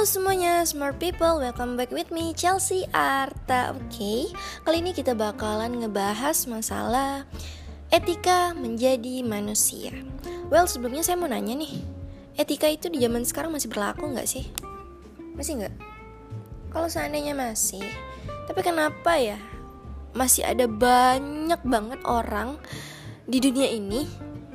Halo 0.00 0.08
semuanya, 0.08 0.64
smart 0.64 0.96
people, 0.96 1.44
welcome 1.44 1.76
back 1.76 1.92
with 1.92 2.08
me, 2.08 2.32
Chelsea 2.32 2.88
Arta 2.88 3.76
Oke, 3.76 3.84
okay? 3.92 4.20
kali 4.64 4.80
ini 4.80 4.96
kita 4.96 5.12
bakalan 5.12 5.76
ngebahas 5.76 6.48
masalah 6.48 7.28
etika 7.92 8.56
menjadi 8.56 9.20
manusia 9.20 9.92
Well, 10.48 10.64
sebelumnya 10.64 11.04
saya 11.04 11.20
mau 11.20 11.28
nanya 11.28 11.52
nih 11.52 11.84
Etika 12.32 12.72
itu 12.72 12.88
di 12.88 12.96
zaman 13.04 13.28
sekarang 13.28 13.52
masih 13.52 13.68
berlaku 13.68 14.08
nggak 14.08 14.24
sih? 14.24 14.48
Masih 15.36 15.60
nggak? 15.60 15.74
Kalau 16.72 16.88
seandainya 16.88 17.36
masih, 17.36 17.84
tapi 18.48 18.64
kenapa 18.64 19.20
ya 19.20 19.36
masih 20.16 20.48
ada 20.48 20.64
banyak 20.64 21.60
banget 21.60 22.00
orang 22.08 22.56
di 23.28 23.36
dunia 23.36 23.68
ini 23.68 24.08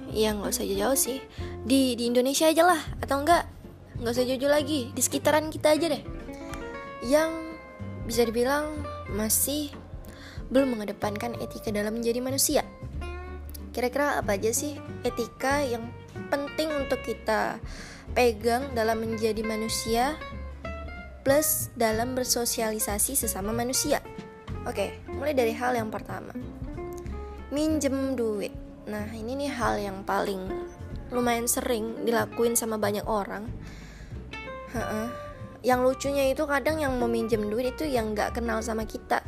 yang 0.09 0.41
nggak 0.41 0.57
usah 0.57 0.65
jauh-jauh 0.65 0.97
sih 0.97 1.21
di 1.69 1.93
di 1.93 2.09
Indonesia 2.09 2.49
aja 2.49 2.65
lah 2.65 2.81
atau 2.97 3.21
enggak 3.21 3.45
nggak 3.99 4.11
usah 4.11 4.27
jauh-jauh 4.27 4.51
lagi 4.51 4.91
di 4.91 5.01
sekitaran 5.01 5.47
kita 5.47 5.75
aja 5.75 5.87
deh. 5.91 6.03
Yang 7.05 7.31
bisa 8.05 8.21
dibilang 8.27 8.83
masih 9.11 9.71
belum 10.51 10.77
mengedepankan 10.77 11.39
etika 11.41 11.73
dalam 11.73 11.97
menjadi 11.97 12.19
manusia. 12.21 12.61
Kira-kira 13.71 14.19
apa 14.19 14.37
aja 14.37 14.51
sih 14.51 14.77
etika 15.03 15.63
yang 15.65 15.89
penting 16.29 16.71
untuk 16.75 17.01
kita 17.03 17.59
pegang 18.15 18.71
dalam 18.71 19.03
menjadi 19.03 19.41
manusia 19.43 20.15
plus 21.25 21.73
dalam 21.75 22.13
bersosialisasi 22.13 23.17
sesama 23.17 23.51
manusia? 23.51 23.99
Oke 24.69 25.01
mulai 25.11 25.33
dari 25.33 25.51
hal 25.55 25.75
yang 25.75 25.89
pertama. 25.89 26.31
Minjem 27.49 28.13
duit. 28.13 28.53
Nah 28.85 29.09
ini 29.11 29.33
nih 29.33 29.51
hal 29.51 29.81
yang 29.81 30.05
paling 30.05 30.45
lumayan 31.09 31.49
sering 31.49 32.05
dilakuin 32.05 32.53
sama 32.57 32.77
banyak 32.77 33.05
orang 33.05 33.49
yang 35.65 35.81
lucunya 35.81 36.29
itu 36.29 36.45
kadang 36.45 36.77
yang 36.77 36.93
mau 37.01 37.09
minjem 37.09 37.49
duit 37.49 37.73
itu 37.73 37.89
yang 37.89 38.13
nggak 38.13 38.37
kenal 38.37 38.61
sama 38.61 38.85
kita. 38.85 39.25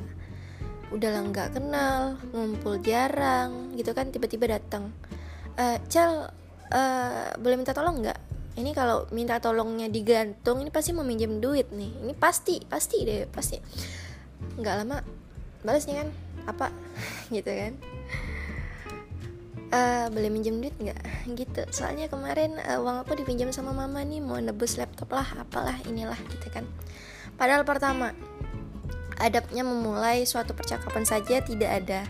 Udah 0.94 1.10
lah 1.12 1.24
nggak 1.26 1.58
kenal 1.58 2.16
ngumpul 2.32 2.78
jarang 2.80 3.74
gitu 3.74 3.92
kan 3.98 4.14
tiba-tiba 4.14 4.60
datang. 4.60 4.94
Uh, 5.58 5.82
cel 5.90 6.30
uh, 6.70 7.34
boleh 7.42 7.58
minta 7.58 7.74
tolong 7.74 8.06
nggak? 8.06 8.20
Ini 8.58 8.74
kalau 8.74 9.06
minta 9.14 9.38
tolongnya 9.38 9.90
digantung 9.90 10.62
ini 10.62 10.70
pasti 10.70 10.94
mau 10.94 11.06
minjem 11.06 11.42
duit 11.42 11.74
nih. 11.74 12.06
Ini 12.06 12.14
pasti 12.14 12.62
pasti 12.66 13.02
deh 13.02 13.26
pasti. 13.30 13.58
Nggak 14.62 14.76
lama 14.86 14.98
balasnya 15.66 16.06
kan 16.06 16.10
apa? 16.46 16.68
Gitu 17.36 17.50
kan 17.50 17.74
uh, 19.72 20.06
boleh 20.12 20.30
minjem 20.32 20.60
duit 20.60 20.76
nggak? 20.78 21.00
Gitu. 21.34 21.62
Soalnya 21.72 22.08
kemarin 22.08 22.60
uh, 22.62 22.80
uang 22.84 23.04
aku 23.04 23.18
dipinjam 23.20 23.52
sama 23.52 23.76
mama 23.76 24.04
nih 24.04 24.24
mau 24.24 24.40
nebus 24.40 24.80
laptop 24.80 25.12
lah 25.12 25.28
apalah 25.40 25.76
inilah 25.88 26.18
gitu 26.32 26.48
kan. 26.52 26.64
Padahal 27.36 27.68
pertama 27.68 28.14
adabnya 29.18 29.66
memulai 29.66 30.24
suatu 30.30 30.54
percakapan 30.54 31.04
saja 31.04 31.42
tidak 31.42 31.72
ada 31.84 32.02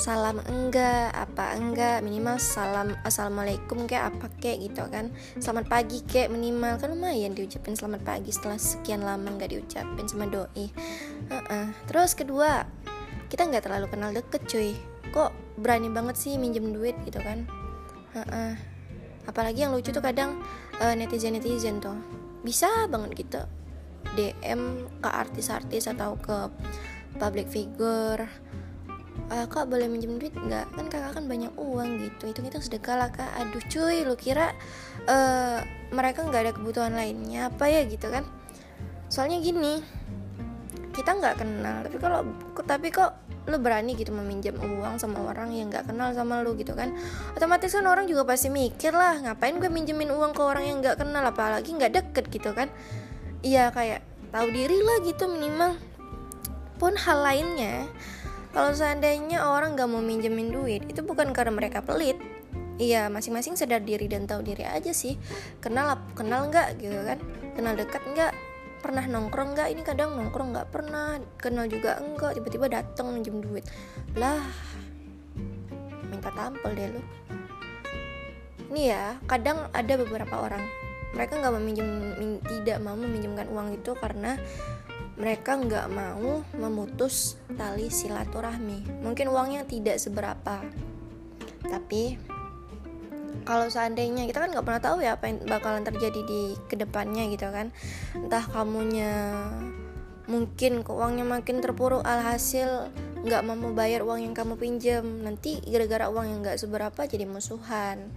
salam 0.00 0.40
enggak 0.50 1.14
apa 1.14 1.54
enggak 1.54 2.02
minimal 2.02 2.40
salam 2.40 2.96
assalamualaikum 3.04 3.86
kayak 3.86 4.14
apa 4.14 4.26
kayak 4.40 4.72
gitu 4.72 4.82
kan. 4.88 5.12
Selamat 5.38 5.68
pagi 5.68 6.02
kayak 6.02 6.32
minimal. 6.32 6.80
Kan 6.80 6.96
lumayan 6.96 7.36
diucapin 7.36 7.76
selamat 7.76 8.02
pagi 8.02 8.30
setelah 8.32 8.58
sekian 8.58 9.04
lama 9.04 9.28
nggak 9.36 9.52
diucapin 9.52 10.06
sama 10.08 10.26
doi. 10.26 10.66
Uh 11.28 11.34
-uh. 11.38 11.66
terus 11.86 12.16
kedua 12.18 12.66
kita 13.28 13.48
nggak 13.48 13.64
terlalu 13.64 13.86
kenal 13.92 14.10
deket 14.10 14.42
cuy. 14.48 14.74
Kok 15.12 15.41
berani 15.58 15.92
banget 15.92 16.16
sih 16.16 16.34
minjem 16.40 16.72
duit 16.72 16.96
gitu 17.04 17.20
kan. 17.20 17.44
Uh-uh. 18.12 18.52
apalagi 19.22 19.64
yang 19.64 19.72
lucu 19.72 19.88
tuh 19.88 20.04
kadang 20.04 20.42
uh, 20.82 20.94
netizen 20.96 21.38
netizen 21.38 21.80
tuh. 21.80 21.96
Bisa 22.42 22.90
banget 22.90 23.24
gitu 23.24 23.42
DM 24.18 24.90
ke 25.00 25.08
artis-artis 25.08 25.88
atau 25.88 26.18
ke 26.18 26.50
public 27.16 27.48
figure. 27.48 28.26
Uh, 29.32 29.46
kak 29.48 29.70
boleh 29.70 29.88
minjem 29.88 30.18
duit? 30.20 30.34
Nggak. 30.34 30.66
Kan 30.74 30.86
kakak 30.90 31.12
kan 31.16 31.24
banyak 31.30 31.52
uang 31.56 32.02
gitu. 32.02 32.34
Itu 32.34 32.40
kita 32.44 32.58
sedekah 32.60 32.96
lah 32.98 33.10
kak. 33.14 33.30
Aduh 33.40 33.62
cuy 33.70 34.04
lu 34.04 34.18
kira 34.18 34.52
uh, 35.08 35.62
mereka 35.94 36.26
nggak 36.26 36.42
ada 36.42 36.52
kebutuhan 36.52 36.92
lainnya 36.92 37.48
apa 37.48 37.70
ya? 37.70 37.86
Gitu 37.86 38.10
kan. 38.10 38.26
Soalnya 39.08 39.40
gini 39.40 39.80
kita 40.92 41.16
nggak 41.16 41.40
kenal 41.40 41.80
tapi 41.88 41.96
kalau 41.96 42.20
tapi 42.68 42.92
kok 42.92 43.16
lu 43.42 43.58
berani 43.58 43.98
gitu 43.98 44.14
meminjam 44.14 44.54
uang 44.54 45.02
sama 45.02 45.18
orang 45.26 45.50
yang 45.50 45.66
nggak 45.66 45.90
kenal 45.90 46.14
sama 46.14 46.46
lu 46.46 46.54
gitu 46.54 46.78
kan? 46.78 46.94
Otomatis 47.34 47.74
kan 47.74 47.82
orang 47.90 48.06
juga 48.06 48.22
pasti 48.22 48.48
mikir 48.54 48.94
lah 48.94 49.18
ngapain 49.18 49.58
gue 49.58 49.66
minjemin 49.66 50.14
uang 50.14 50.30
ke 50.30 50.42
orang 50.42 50.64
yang 50.66 50.78
nggak 50.78 51.02
kenal 51.02 51.26
apalagi 51.26 51.74
nggak 51.74 51.90
deket 51.90 52.24
gitu 52.30 52.54
kan? 52.54 52.70
Iya 53.42 53.74
kayak 53.74 54.06
tahu 54.30 54.46
diri 54.54 54.78
lah 54.78 55.02
gitu 55.02 55.26
minimal. 55.26 55.74
Pun 56.78 56.94
hal 56.94 57.18
lainnya 57.22 57.90
kalau 58.54 58.70
seandainya 58.70 59.42
orang 59.42 59.74
nggak 59.74 59.88
mau 59.90 60.04
minjemin 60.04 60.54
duit 60.54 60.86
itu 60.86 61.02
bukan 61.02 61.34
karena 61.34 61.50
mereka 61.50 61.82
pelit. 61.82 62.20
Iya 62.78 63.10
masing-masing 63.10 63.58
sadar 63.58 63.82
diri 63.82 64.06
dan 64.06 64.30
tahu 64.30 64.46
diri 64.46 64.62
aja 64.62 64.94
sih. 64.94 65.18
Kenal 65.58 65.98
kenal 66.14 66.46
nggak 66.46 66.78
gitu 66.78 66.98
kan? 67.02 67.18
Kenal 67.58 67.74
dekat 67.74 68.02
nggak 68.06 68.32
pernah 68.92 69.08
nongkrong 69.08 69.56
nggak? 69.56 69.68
Ini 69.72 69.82
kadang 69.88 70.20
nongkrong 70.20 70.52
nggak 70.52 70.68
pernah 70.68 71.16
kenal 71.40 71.64
juga 71.64 71.96
enggak 71.96 72.36
tiba-tiba 72.36 72.68
datang 72.68 73.16
minjem 73.16 73.40
duit. 73.40 73.64
Lah 74.20 74.44
minta 76.12 76.28
tampil 76.28 76.76
deh 76.76 76.92
lu. 76.92 77.00
Ini 78.68 78.82
ya 78.92 79.16
kadang 79.24 79.72
ada 79.72 79.96
beberapa 79.96 80.44
orang 80.44 80.60
mereka 81.16 81.40
nggak 81.40 81.54
meminjam 81.56 81.88
tidak 82.44 82.84
mau 82.84 82.92
meminjamkan 82.92 83.48
uang 83.48 83.80
itu 83.80 83.96
karena 83.96 84.36
mereka 85.16 85.56
nggak 85.56 85.88
mau 85.88 86.44
memutus 86.52 87.40
tali 87.56 87.88
silaturahmi. 87.88 89.00
Mungkin 89.00 89.32
uangnya 89.32 89.64
tidak 89.64 89.96
seberapa 89.96 90.60
tapi 91.64 92.20
kalau 93.42 93.66
seandainya 93.66 94.28
kita 94.28 94.38
kan 94.44 94.50
nggak 94.54 94.66
pernah 94.66 94.82
tahu 94.82 94.96
ya 95.02 95.18
apa 95.18 95.26
yang 95.26 95.42
bakalan 95.48 95.82
terjadi 95.82 96.20
di 96.22 96.54
ke 96.68 96.78
depannya 96.78 97.26
gitu 97.32 97.48
kan. 97.50 97.74
Entah 98.14 98.44
kamunya 98.46 99.12
mungkin 100.30 100.86
uangnya 100.86 101.26
makin 101.26 101.58
terpuruk 101.58 102.06
alhasil 102.06 102.94
nggak 103.22 103.42
mau 103.42 103.74
bayar 103.74 104.06
uang 104.06 104.22
yang 104.22 104.34
kamu 104.34 104.54
pinjam. 104.58 105.04
Nanti 105.26 105.58
gara-gara 105.66 106.06
uang 106.10 106.26
yang 106.30 106.38
nggak 106.42 106.58
seberapa 106.60 107.00
jadi 107.06 107.26
musuhan. 107.26 108.10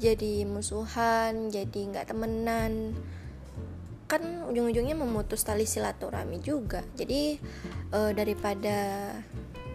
Jadi 0.00 0.48
musuhan 0.48 1.52
jadi 1.52 1.80
nggak 1.92 2.08
temenan. 2.14 2.96
Kan 4.08 4.48
ujung-ujungnya 4.48 4.96
memutus 4.96 5.44
tali 5.44 5.68
silaturahmi 5.68 6.40
juga. 6.40 6.84
Jadi 6.96 7.36
e, 7.92 8.00
daripada 8.12 9.08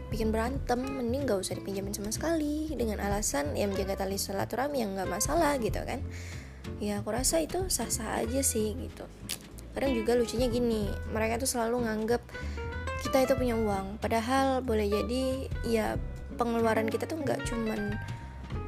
bikin 0.08 0.32
berantem 0.32 0.80
mending 0.80 1.28
gak 1.28 1.44
usah 1.44 1.56
dipinjamin 1.60 1.94
sama 1.96 2.12
sekali. 2.12 2.72
Dengan 2.72 3.04
alasan 3.04 3.56
ya 3.56 3.68
menjaga 3.68 4.04
tali 4.04 4.16
silaturahmi 4.16 4.84
yang 4.84 4.96
nggak 4.96 5.10
masalah 5.10 5.56
gitu 5.60 5.80
kan. 5.84 6.00
Ya 6.84 7.00
aku 7.02 7.16
rasa 7.16 7.42
itu 7.44 7.68
sah-sah 7.68 8.20
aja 8.22 8.44
sih 8.44 8.76
gitu. 8.76 9.08
Kadang 9.76 9.94
juga 9.94 10.18
lucunya 10.18 10.50
gini 10.50 10.90
mereka 11.14 11.38
tuh 11.38 11.50
selalu 11.50 11.86
nganggap 11.86 12.22
kita 13.06 13.24
itu 13.24 13.34
punya 13.38 13.56
uang. 13.56 14.02
Padahal 14.02 14.66
boleh 14.66 14.88
jadi 14.90 15.24
ya 15.68 15.88
pengeluaran 16.38 16.88
kita 16.88 17.10
tuh 17.10 17.18
nggak 17.18 17.46
cuman 17.50 17.98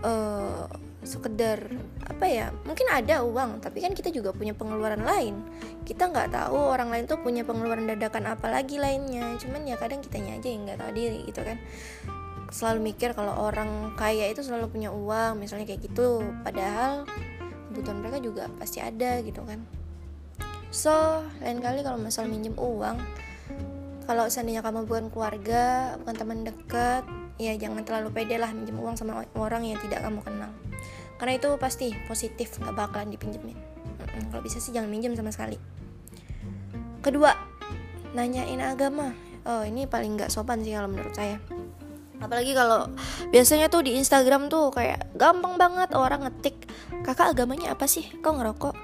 uh, 0.01 0.66
sekedar 1.09 1.65
apa 2.05 2.25
ya 2.29 2.53
mungkin 2.63 2.85
ada 2.93 3.25
uang 3.25 3.65
tapi 3.65 3.81
kan 3.81 3.97
kita 3.97 4.13
juga 4.13 4.29
punya 4.29 4.53
pengeluaran 4.53 5.01
lain. 5.01 5.41
Kita 5.83 6.05
nggak 6.13 6.29
tahu 6.29 6.55
orang 6.55 6.93
lain 6.93 7.09
tuh 7.09 7.17
punya 7.19 7.41
pengeluaran 7.41 7.89
dadakan 7.89 8.29
apa 8.29 8.47
lagi 8.53 8.77
lainnya. 8.77 9.33
Cuman 9.41 9.65
ya 9.65 9.73
kadang 9.81 10.06
kitanya 10.06 10.38
aja 10.38 10.47
yang 10.53 10.69
nggak 10.69 10.77
tahu 10.77 10.91
diri 10.94 11.19
gitu 11.25 11.41
kan. 11.41 11.57
Selalu 12.53 12.94
mikir 12.94 13.17
kalau 13.17 13.33
orang 13.33 13.97
kaya 13.97 14.29
itu 14.29 14.45
selalu 14.45 14.69
punya 14.69 14.94
uang 14.94 15.41
misalnya 15.41 15.65
kayak 15.65 15.89
gitu. 15.89 16.21
Padahal 16.45 17.09
kebutuhan 17.73 17.97
mereka 18.05 18.17
juga 18.21 18.44
pasti 18.62 18.77
ada 18.77 19.17
gitu 19.25 19.41
kan. 19.41 19.65
So 20.69 21.25
lain 21.41 21.65
kali 21.65 21.81
kalau 21.81 21.97
masalah 21.97 22.29
minjem 22.29 22.53
uang 22.53 23.01
kalau 24.09 24.25
seandainya 24.25 24.65
kamu 24.65 24.89
bukan 24.89 25.13
keluarga 25.13 25.94
bukan 26.01 26.15
teman 26.17 26.41
dekat 26.41 27.05
ya 27.38 27.53
jangan 27.53 27.85
terlalu 27.85 28.09
pede 28.09 28.41
lah 28.41 28.50
minjem 28.50 28.73
uang 28.81 28.97
sama 28.97 29.21
orang 29.38 29.69
yang 29.69 29.77
tidak 29.85 30.01
kamu 30.01 30.17
kenal 30.25 30.50
karena 31.19 31.36
itu 31.36 31.50
pasti 31.60 31.92
positif 32.07 32.56
nggak 32.63 32.74
bakalan 32.74 33.12
dipinjemin. 33.12 33.60
Kalau 34.31 34.39
bisa 34.39 34.63
sih 34.63 34.71
jangan 34.71 34.88
minjem 34.88 35.13
sama 35.19 35.36
sekali. 35.36 35.60
Kedua 37.04 37.36
nanyain 38.16 38.63
agama. 38.63 39.12
Oh 39.44 39.63
ini 39.68 39.83
paling 39.83 40.16
nggak 40.16 40.31
sopan 40.31 40.63
sih 40.63 40.71
kalau 40.71 40.88
menurut 40.88 41.12
saya. 41.12 41.36
Apalagi 42.19 42.51
kalau 42.56 42.88
biasanya 43.31 43.68
tuh 43.71 43.83
di 43.83 43.95
Instagram 44.00 44.51
tuh 44.51 44.71
kayak 44.71 45.12
gampang 45.16 45.56
banget 45.56 45.92
orang 45.95 46.24
ngetik 46.27 46.68
kakak 47.04 47.36
agamanya 47.36 47.75
apa 47.75 47.88
sih? 47.88 48.07
Kok 48.24 48.33
ngerokok? 48.39 48.75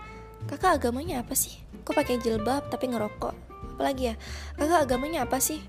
Kakak 0.52 0.84
agamanya 0.84 1.24
apa 1.24 1.36
sih? 1.40 1.56
Kok 1.88 1.96
pakai 1.96 2.20
jilbab 2.20 2.68
tapi 2.68 2.92
ngerokok? 2.92 3.36
Apalagi 3.76 4.12
ya 4.12 4.16
kakak 4.60 4.88
agamanya 4.92 5.28
apa 5.28 5.40
sih? 5.40 5.64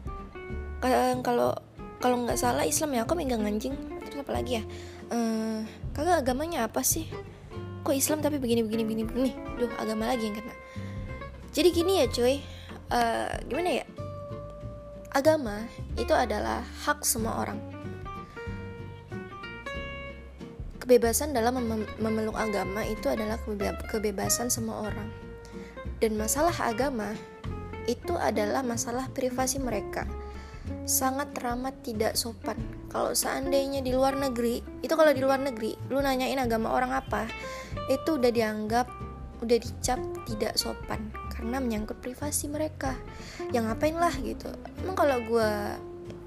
Kalau 0.82 1.54
kalau 1.98 2.16
nggak 2.22 2.38
salah 2.38 2.62
Islam 2.66 2.94
ya 2.94 3.02
aku 3.02 3.18
megang 3.18 3.42
anjing? 3.42 3.74
Terus 4.02 4.22
apa 4.22 4.32
lagi 4.34 4.62
ya 4.62 4.64
uh, 5.10 5.60
kakak 5.96 6.20
agamanya 6.20 6.68
apa 6.68 6.84
sih? 6.84 7.08
Kok 7.80 7.96
Islam 7.96 8.20
tapi 8.20 8.36
begini 8.36 8.60
begini 8.60 8.84
begini 8.84 9.02
begini? 9.08 9.30
Duh 9.56 9.72
agama 9.80 10.12
lagi 10.12 10.28
yang 10.28 10.36
kena. 10.36 10.54
Jadi 11.56 11.68
gini 11.72 12.04
ya 12.04 12.06
cuy. 12.12 12.36
Uh, 12.92 13.32
gimana 13.48 13.80
ya? 13.80 13.86
Agama 15.16 15.64
itu 15.96 16.12
adalah 16.12 16.60
hak 16.84 17.00
semua 17.00 17.40
orang. 17.40 17.56
Kebebasan 20.84 21.32
dalam 21.32 21.56
mem 21.64 21.88
memeluk 21.96 22.36
agama 22.36 22.84
itu 22.84 23.08
adalah 23.08 23.40
kebebasan 23.88 24.52
semua 24.52 24.92
orang. 24.92 25.08
Dan 25.96 26.20
masalah 26.20 26.52
agama 26.60 27.16
itu 27.88 28.12
adalah 28.20 28.60
masalah 28.60 29.08
privasi 29.16 29.56
mereka 29.56 30.04
sangat 30.86 31.34
teramat 31.34 31.74
tidak 31.82 32.14
sopan. 32.14 32.56
Kalau 32.92 33.12
seandainya 33.12 33.82
di 33.82 33.92
luar 33.92 34.16
negeri 34.16 34.62
itu 34.80 34.94
kalau 34.94 35.10
di 35.12 35.20
luar 35.20 35.42
negeri 35.42 35.74
lu 35.90 36.00
nanyain 36.00 36.38
agama 36.38 36.72
orang 36.72 36.94
apa 36.94 37.26
itu 37.92 38.16
udah 38.16 38.30
dianggap 38.30 38.86
udah 39.42 39.56
dicap 39.60 40.00
tidak 40.24 40.54
sopan. 40.56 41.12
Karena 41.30 41.60
menyangkut 41.60 42.00
privasi 42.00 42.48
mereka. 42.48 42.96
Yang 43.52 43.74
ngapain 43.74 43.96
lah 43.98 44.14
gitu. 44.24 44.48
Emang 44.80 44.96
kalau 44.96 45.20
gue 45.20 45.50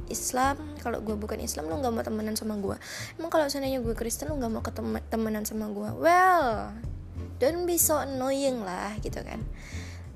Islam 0.10 0.58
kalau 0.82 1.00
gue 1.00 1.14
bukan 1.14 1.38
Islam 1.40 1.70
lo 1.70 1.78
nggak 1.80 1.94
mau 1.94 2.04
temenan 2.04 2.34
sama 2.34 2.58
gue 2.58 2.76
emang 3.22 3.30
kalau 3.30 3.46
seandainya 3.46 3.80
gue 3.80 3.94
Kristen 3.94 4.34
lo 4.34 4.42
nggak 4.42 4.52
mau 4.52 4.64
ketemu 4.66 4.98
temenan 5.08 5.46
sama 5.46 5.70
gue 5.70 5.90
well 6.02 6.74
don't 7.38 7.70
be 7.70 7.78
so 7.78 8.02
annoying 8.02 8.66
lah 8.66 8.98
gitu 9.00 9.22
kan 9.22 9.40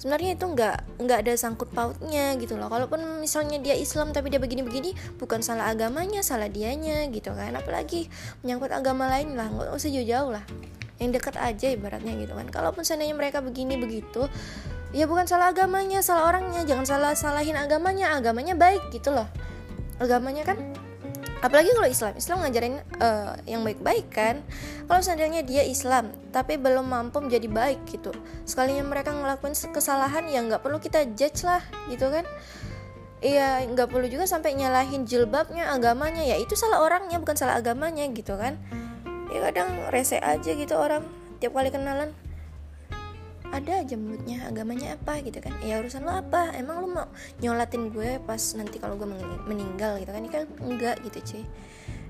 sebenarnya 0.04 0.36
itu 0.36 0.44
nggak 0.44 1.00
nggak 1.00 1.20
ada 1.24 1.34
sangkut 1.40 1.72
pautnya 1.72 2.36
gitu 2.36 2.60
loh. 2.60 2.68
Kalaupun 2.68 3.24
misalnya 3.24 3.56
dia 3.64 3.72
Islam 3.72 4.12
tapi 4.12 4.28
dia 4.28 4.36
begini-begini 4.36 4.92
bukan 5.16 5.40
salah 5.40 5.72
agamanya 5.72 6.20
salah 6.20 6.52
dianya 6.52 7.08
gitu 7.08 7.32
kan. 7.32 7.56
Apalagi 7.56 8.12
menyangkut 8.44 8.76
agama 8.76 9.08
lain 9.08 9.40
lah 9.40 9.48
nggak 9.48 9.72
usah 9.72 9.88
jauh-jauh 9.88 10.36
lah. 10.36 10.44
Yang 11.00 11.24
dekat 11.24 11.40
aja 11.40 11.68
ibaratnya 11.72 12.20
gitu 12.20 12.36
kan. 12.36 12.52
Kalaupun 12.52 12.84
seandainya 12.84 13.16
mereka 13.16 13.40
begini 13.40 13.80
begitu 13.80 14.28
ya 14.92 15.08
bukan 15.08 15.24
salah 15.24 15.56
agamanya 15.56 16.04
salah 16.04 16.36
orangnya. 16.36 16.68
Jangan 16.68 16.84
salah 16.84 17.16
salahin 17.16 17.56
agamanya 17.56 18.12
agamanya 18.12 18.60
baik 18.60 18.84
gitu 18.92 19.16
loh. 19.16 19.32
Agamanya 20.04 20.44
kan 20.44 20.60
apalagi 21.44 21.76
kalau 21.76 21.90
Islam. 21.92 22.14
Islam 22.16 22.38
ngajarin 22.42 22.76
uh, 23.04 23.36
yang 23.44 23.68
baik-baik 23.68 24.08
kan. 24.08 24.40
Kalau 24.88 25.02
seandainya 25.04 25.44
dia 25.44 25.68
Islam 25.68 26.16
tapi 26.32 26.56
belum 26.56 26.88
mampu 26.88 27.20
menjadi 27.20 27.52
baik 27.52 27.84
gitu 27.92 28.16
sekalinya 28.48 28.88
mereka 28.88 29.12
ngelakuin 29.12 29.54
kesalahan 29.76 30.24
ya 30.32 30.40
nggak 30.44 30.64
perlu 30.64 30.80
kita 30.80 31.04
judge 31.14 31.44
lah 31.44 31.60
gitu 31.92 32.08
kan. 32.08 32.24
Iya 33.24 33.64
nggak 33.68 33.92
perlu 33.92 34.08
juga 34.08 34.24
sampai 34.24 34.56
nyalahin 34.56 35.04
jilbabnya 35.04 35.72
agamanya. 35.76 36.24
Ya 36.24 36.40
itu 36.40 36.56
salah 36.56 36.80
orangnya 36.80 37.20
bukan 37.20 37.36
salah 37.36 37.60
agamanya 37.60 38.08
gitu 38.16 38.40
kan. 38.40 38.56
Ya 39.28 39.44
kadang 39.52 39.92
rese 39.92 40.20
aja 40.24 40.52
gitu 40.56 40.76
orang 40.80 41.04
tiap 41.44 41.60
kali 41.60 41.68
kenalan 41.68 42.16
ada 43.54 43.86
aja 43.86 43.94
mulutnya 43.94 44.50
agamanya 44.50 44.98
apa 44.98 45.22
gitu 45.22 45.38
kan. 45.38 45.54
Ya 45.62 45.78
urusan 45.78 46.02
lo 46.02 46.18
apa? 46.18 46.50
Emang 46.58 46.82
lo 46.82 46.88
mau 46.90 47.06
nyolatin 47.38 47.94
gue 47.94 48.18
pas 48.26 48.42
nanti 48.58 48.82
kalau 48.82 48.98
gue 48.98 49.06
meninggal 49.46 50.02
gitu 50.02 50.10
kan? 50.10 50.22
Ini 50.26 50.32
kan 50.34 50.44
enggak 50.66 50.98
gitu 51.06 51.20
cuy. 51.22 51.44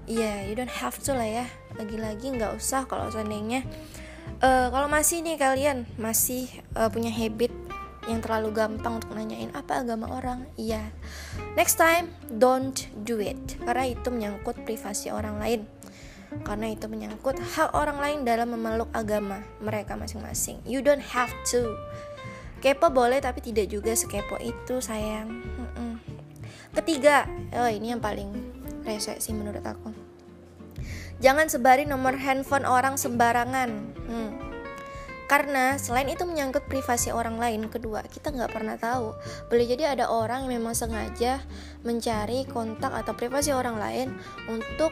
Iya 0.08 0.24
yeah, 0.24 0.38
you 0.48 0.56
don't 0.56 0.72
have 0.72 0.96
to 1.04 1.12
lah 1.12 1.28
ya. 1.28 1.46
Lagi-lagi 1.76 2.32
nggak 2.32 2.56
usah 2.56 2.88
kalau 2.88 3.12
seandainya 3.12 3.68
uh, 4.40 4.72
kalau 4.72 4.88
masih 4.88 5.20
nih 5.20 5.36
kalian 5.36 5.84
masih 6.00 6.48
uh, 6.80 6.88
punya 6.88 7.12
habit 7.12 7.52
yang 8.04 8.20
terlalu 8.20 8.52
gampang 8.52 9.00
untuk 9.00 9.16
nanyain 9.16 9.52
apa 9.52 9.84
agama 9.84 10.12
orang 10.12 10.48
iya. 10.56 10.92
Next 11.60 11.76
time 11.76 12.08
don't 12.32 12.88
do 13.04 13.20
it. 13.20 13.60
Karena 13.64 13.92
itu 13.92 14.08
menyangkut 14.08 14.64
privasi 14.64 15.12
orang 15.12 15.44
lain 15.44 15.68
karena 16.42 16.74
itu 16.74 16.90
menyangkut 16.90 17.38
hak 17.38 17.78
orang 17.78 18.02
lain 18.02 18.20
dalam 18.26 18.50
memeluk 18.50 18.90
agama 18.98 19.46
mereka 19.62 19.94
masing-masing. 19.94 20.58
You 20.66 20.82
don't 20.82 21.04
have 21.14 21.30
to. 21.54 21.78
Kepo 22.64 22.90
boleh 22.90 23.22
tapi 23.22 23.46
tidak 23.46 23.70
juga 23.70 23.94
sekepo 23.94 24.42
itu 24.42 24.82
sayang. 24.82 25.54
Ketiga, 26.74 27.30
oh 27.54 27.70
ini 27.70 27.94
yang 27.94 28.02
paling 28.02 28.34
rese 28.82 29.14
sih 29.22 29.30
menurut 29.30 29.62
aku. 29.62 29.94
Jangan 31.22 31.46
sebari 31.46 31.86
nomor 31.86 32.18
handphone 32.18 32.66
orang 32.66 32.98
sembarangan. 32.98 33.70
Hmm. 34.10 34.32
Karena 35.30 35.78
selain 35.78 36.10
itu 36.10 36.26
menyangkut 36.26 36.66
privasi 36.66 37.14
orang 37.14 37.38
lain, 37.38 37.70
kedua 37.70 38.02
kita 38.10 38.34
nggak 38.34 38.50
pernah 38.50 38.76
tahu. 38.82 39.14
Boleh 39.54 39.70
jadi 39.70 39.94
ada 39.94 40.10
orang 40.10 40.50
yang 40.50 40.58
memang 40.58 40.74
sengaja 40.74 41.46
mencari 41.86 42.50
kontak 42.50 42.90
atau 42.90 43.14
privasi 43.14 43.54
orang 43.54 43.78
lain 43.78 44.08
untuk 44.50 44.90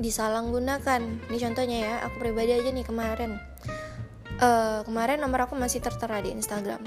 disalahgunakan. 0.00 1.30
Ini 1.30 1.38
contohnya 1.38 1.78
ya 1.78 1.94
aku 2.08 2.16
pribadi 2.24 2.56
aja 2.56 2.72
nih 2.72 2.84
kemarin. 2.88 3.36
Uh, 4.40 4.80
kemarin 4.88 5.20
nomor 5.20 5.44
aku 5.44 5.54
masih 5.54 5.84
tertera 5.84 6.24
di 6.24 6.32
Instagram. 6.32 6.80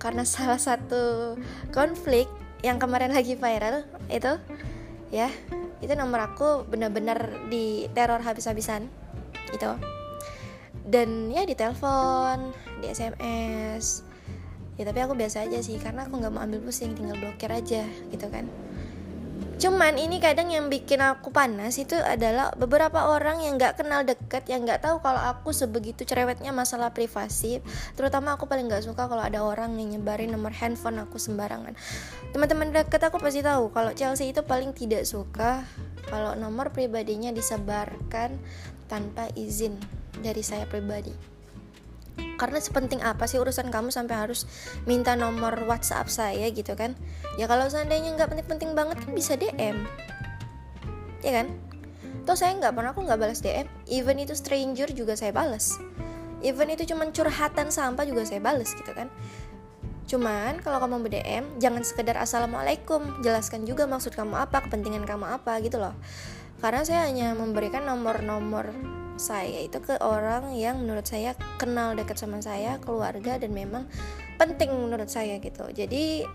Karena 0.00 0.24
salah 0.34 0.58
satu 0.58 1.36
konflik 1.70 2.26
yang 2.64 2.80
kemarin 2.80 3.12
lagi 3.12 3.36
viral 3.36 3.84
itu 4.08 4.40
ya 5.12 5.28
itu 5.84 5.92
nomor 5.92 6.32
aku 6.32 6.64
benar-benar 6.64 7.44
di 7.52 7.92
teror 7.92 8.24
habis-habisan 8.24 8.88
itu 9.52 9.68
dan 10.88 11.28
ya 11.28 11.44
di 11.44 11.52
telepon 11.52 12.56
di 12.80 12.88
SMS 12.88 14.00
ya 14.80 14.88
tapi 14.88 14.98
aku 15.04 15.12
biasa 15.12 15.44
aja 15.44 15.60
sih 15.60 15.76
karena 15.76 16.08
aku 16.08 16.18
nggak 16.18 16.32
mau 16.32 16.42
ambil 16.42 16.64
pusing 16.64 16.96
tinggal 16.96 17.20
blokir 17.20 17.52
aja 17.52 17.84
gitu 18.10 18.26
kan 18.32 18.48
Cuman 19.54 19.94
ini 19.94 20.18
kadang 20.18 20.50
yang 20.50 20.66
bikin 20.66 20.98
aku 20.98 21.30
panas 21.30 21.78
itu 21.78 21.94
adalah 21.94 22.50
beberapa 22.58 23.06
orang 23.06 23.38
yang 23.42 23.54
gak 23.54 23.78
kenal 23.78 24.02
deket 24.02 24.50
yang 24.50 24.66
gak 24.66 24.82
tahu 24.82 24.98
kalau 24.98 25.22
aku 25.22 25.54
sebegitu 25.54 26.02
cerewetnya 26.02 26.50
masalah 26.50 26.90
privasi. 26.90 27.62
Terutama 27.94 28.34
aku 28.34 28.50
paling 28.50 28.66
gak 28.66 28.86
suka 28.86 29.06
kalau 29.06 29.22
ada 29.22 29.46
orang 29.46 29.78
yang 29.78 29.98
nyebarin 29.98 30.34
nomor 30.34 30.50
handphone 30.50 30.98
aku 30.98 31.22
sembarangan. 31.22 31.78
Teman-teman 32.34 32.74
deket 32.74 33.02
aku 33.02 33.22
pasti 33.22 33.46
tahu 33.46 33.70
kalau 33.70 33.94
Chelsea 33.94 34.34
itu 34.34 34.42
paling 34.42 34.74
tidak 34.74 35.06
suka 35.06 35.62
kalau 36.10 36.34
nomor 36.34 36.74
pribadinya 36.74 37.30
disebarkan 37.30 38.36
tanpa 38.90 39.30
izin 39.38 39.78
dari 40.20 40.42
saya 40.44 40.68
pribadi 40.68 41.33
karena 42.34 42.58
sepenting 42.58 43.00
apa 43.00 43.24
sih 43.30 43.38
urusan 43.38 43.70
kamu 43.70 43.94
sampai 43.94 44.14
harus 44.26 44.46
minta 44.84 45.14
nomor 45.14 45.54
WhatsApp 45.64 46.10
saya 46.10 46.50
gitu 46.50 46.74
kan? 46.74 46.98
Ya 47.38 47.46
kalau 47.46 47.66
seandainya 47.70 48.14
nggak 48.14 48.30
penting-penting 48.30 48.74
banget 48.74 49.02
kan 49.02 49.10
bisa 49.14 49.38
DM 49.38 49.86
ya 51.24 51.32
kan? 51.42 51.48
Toh 52.24 52.36
saya 52.36 52.56
nggak 52.56 52.72
pernah 52.72 52.90
aku 52.92 53.04
nggak 53.04 53.20
balas 53.20 53.40
DM 53.40 53.68
even 53.88 54.16
itu 54.20 54.36
stranger 54.36 54.92
juga 54.92 55.16
saya 55.16 55.32
balas. 55.32 55.76
Even 56.44 56.68
itu 56.68 56.84
cuma 56.84 57.08
curhatan 57.08 57.72
sampah 57.72 58.04
juga 58.04 58.28
saya 58.28 58.40
balas 58.44 58.76
gitu 58.76 58.92
kan? 58.92 59.08
Cuman 60.04 60.60
kalau 60.60 60.76
kamu 60.84 61.08
bdm 61.08 61.44
jangan 61.56 61.80
sekedar 61.80 62.20
assalamualaikum, 62.20 63.24
jelaskan 63.24 63.64
juga 63.64 63.88
maksud 63.88 64.12
kamu 64.12 64.36
apa, 64.36 64.60
kepentingan 64.68 65.08
kamu 65.08 65.24
apa 65.40 65.56
gitu 65.64 65.80
loh. 65.80 65.96
Karena 66.60 66.84
saya 66.84 67.08
hanya 67.08 67.32
memberikan 67.32 67.88
nomor-nomor 67.88 68.68
saya 69.14 69.62
itu 69.62 69.78
ke 69.78 69.94
orang 70.02 70.54
yang 70.58 70.82
menurut 70.82 71.06
saya 71.06 71.38
kenal 71.56 71.94
dekat 71.94 72.18
sama 72.18 72.42
saya 72.42 72.78
keluarga 72.82 73.38
dan 73.38 73.54
memang 73.54 73.86
penting 74.36 74.70
menurut 74.74 75.06
saya 75.06 75.38
gitu. 75.38 75.70
Jadi 75.70 76.26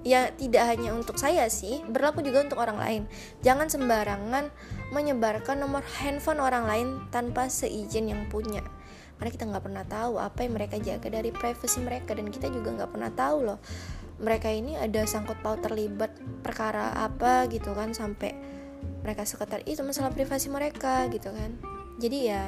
ya 0.00 0.32
tidak 0.32 0.64
hanya 0.64 0.96
untuk 0.96 1.20
saya 1.20 1.44
sih 1.52 1.84
berlaku 1.88 2.20
juga 2.20 2.44
untuk 2.44 2.60
orang 2.60 2.78
lain. 2.80 3.02
Jangan 3.44 3.68
sembarangan 3.68 4.52
menyebarkan 4.92 5.60
nomor 5.60 5.84
handphone 6.00 6.40
orang 6.40 6.64
lain 6.68 6.88
tanpa 7.08 7.48
seizin 7.48 8.12
yang 8.12 8.28
punya. 8.28 8.64
Karena 9.20 9.30
kita 9.32 9.44
nggak 9.52 9.64
pernah 9.64 9.84
tahu 9.84 10.16
apa 10.16 10.48
yang 10.48 10.56
mereka 10.56 10.76
jaga 10.80 11.08
dari 11.12 11.28
privasi 11.28 11.84
mereka 11.84 12.16
dan 12.16 12.32
kita 12.32 12.48
juga 12.48 12.72
nggak 12.72 12.90
pernah 12.92 13.12
tahu 13.12 13.38
loh 13.44 13.60
mereka 14.20 14.52
ini 14.52 14.76
ada 14.76 15.00
sangkut 15.08 15.40
paut 15.40 15.64
terlibat 15.64 16.12
perkara 16.44 16.92
apa 16.92 17.48
gitu 17.48 17.72
kan 17.72 17.96
sampai 17.96 18.36
mereka 19.00 19.24
sekitar 19.24 19.64
itu 19.64 19.80
masalah 19.80 20.12
privasi 20.12 20.52
mereka 20.52 21.08
gitu 21.08 21.32
kan 21.32 21.56
jadi 22.00 22.18
ya 22.32 22.44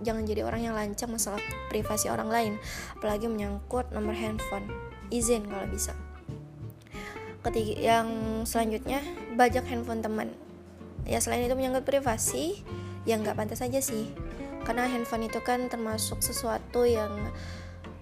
jangan 0.00 0.24
jadi 0.24 0.42
orang 0.44 0.64
yang 0.64 0.74
lancang 0.74 1.12
masalah 1.12 1.40
privasi 1.68 2.08
orang 2.08 2.28
lain 2.32 2.52
apalagi 2.96 3.28
menyangkut 3.28 3.92
nomor 3.92 4.16
handphone. 4.16 4.66
Izin 5.12 5.46
kalau 5.46 5.68
bisa. 5.70 5.94
Ketiga 7.46 7.78
yang 7.78 8.08
selanjutnya 8.42 8.98
bajak 9.38 9.62
handphone 9.70 10.02
teman. 10.02 10.34
Ya 11.06 11.22
selain 11.22 11.46
itu 11.46 11.54
menyangkut 11.54 11.86
privasi 11.86 12.66
yang 13.06 13.22
nggak 13.22 13.38
pantas 13.38 13.62
aja 13.62 13.78
sih. 13.78 14.10
Karena 14.66 14.90
handphone 14.90 15.30
itu 15.30 15.38
kan 15.46 15.70
termasuk 15.70 16.18
sesuatu 16.18 16.82
yang 16.82 17.30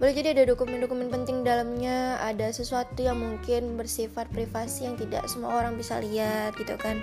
boleh 0.00 0.10
jadi 0.16 0.34
ada 0.34 0.44
dokumen-dokumen 0.50 1.06
penting 1.06 1.46
dalamnya 1.46 2.18
ada 2.18 2.50
sesuatu 2.50 2.98
yang 2.98 3.14
mungkin 3.14 3.78
bersifat 3.78 4.26
privasi 4.32 4.90
yang 4.90 4.98
tidak 4.98 5.22
semua 5.30 5.54
orang 5.54 5.78
bisa 5.78 6.02
lihat 6.02 6.50
gitu 6.58 6.74
kan 6.74 6.98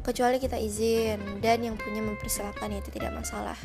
kecuali 0.00 0.40
kita 0.40 0.56
izin 0.56 1.40
dan 1.44 1.64
yang 1.64 1.76
punya 1.76 2.00
mempersilahkan 2.04 2.70
itu 2.72 2.88
tidak 2.92 3.12
masalah. 3.16 3.58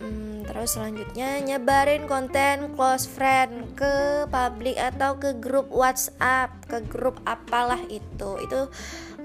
Hmm, 0.00 0.40
terus 0.48 0.72
selanjutnya 0.72 1.36
nyebarin 1.44 2.08
konten 2.08 2.72
close 2.72 3.04
friend 3.04 3.76
ke 3.76 4.24
publik 4.32 4.80
atau 4.80 5.20
ke 5.20 5.36
grup 5.36 5.68
WhatsApp 5.68 6.48
ke 6.64 6.80
grup 6.88 7.20
apalah 7.28 7.80
itu. 7.92 8.30
Itu 8.40 8.72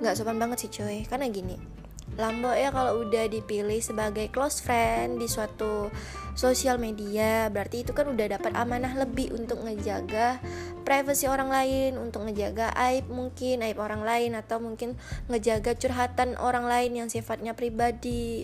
nggak 0.01 0.15
sopan 0.17 0.41
banget 0.41 0.67
sih 0.67 0.71
cuy. 0.71 1.07
Karena 1.07 1.31
gini 1.31 1.81
Lambo 2.19 2.51
ya 2.51 2.75
kalau 2.75 3.07
udah 3.07 3.31
dipilih 3.31 3.79
sebagai 3.79 4.27
close 4.35 4.59
friend 4.59 5.15
di 5.15 5.31
suatu 5.31 5.87
sosial 6.35 6.75
media 6.75 7.47
berarti 7.47 7.87
itu 7.87 7.95
kan 7.95 8.11
udah 8.11 8.35
dapat 8.35 8.51
amanah 8.51 8.91
lebih 8.99 9.31
untuk 9.31 9.63
ngejaga 9.63 10.43
privasi 10.91 11.31
orang 11.31 11.47
lain 11.47 11.95
untuk 11.95 12.27
ngejaga 12.27 12.75
aib 12.91 13.07
mungkin 13.07 13.63
aib 13.63 13.79
orang 13.79 14.03
lain 14.03 14.35
atau 14.35 14.59
mungkin 14.59 14.99
ngejaga 15.31 15.79
curhatan 15.79 16.35
orang 16.35 16.67
lain 16.67 16.91
yang 16.99 17.07
sifatnya 17.07 17.55
pribadi. 17.55 18.43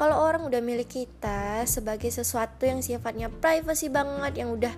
Kalau 0.00 0.24
orang 0.24 0.48
udah 0.48 0.64
milik 0.64 0.88
kita 0.88 1.68
sebagai 1.68 2.08
sesuatu 2.08 2.64
yang 2.64 2.80
sifatnya 2.80 3.28
privacy 3.28 3.92
banget 3.92 4.40
yang 4.40 4.56
udah 4.56 4.72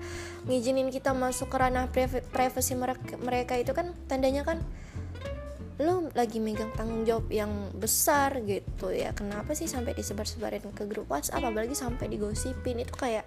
ngizinin 0.51 0.91
kita 0.91 1.15
masuk 1.15 1.55
ke 1.55 1.57
ranah 1.63 1.87
privasi 2.35 2.75
mereka, 2.75 3.15
mereka 3.23 3.55
itu 3.63 3.71
kan 3.71 3.95
tandanya 4.11 4.43
kan 4.43 4.59
lo 5.79 6.11
lagi 6.19 6.43
megang 6.43 6.75
tanggung 6.75 7.07
jawab 7.07 7.31
yang 7.31 7.51
besar 7.79 8.43
gitu 8.43 8.91
ya. 8.91 9.15
Kenapa 9.15 9.55
sih 9.55 9.71
sampai 9.71 9.95
disebar-sebarin 9.95 10.67
ke 10.75 10.83
grup 10.91 11.07
WhatsApp 11.07 11.47
apalagi 11.47 11.79
sampai 11.79 12.11
digosipin? 12.11 12.83
Itu 12.83 12.99
kayak 12.99 13.23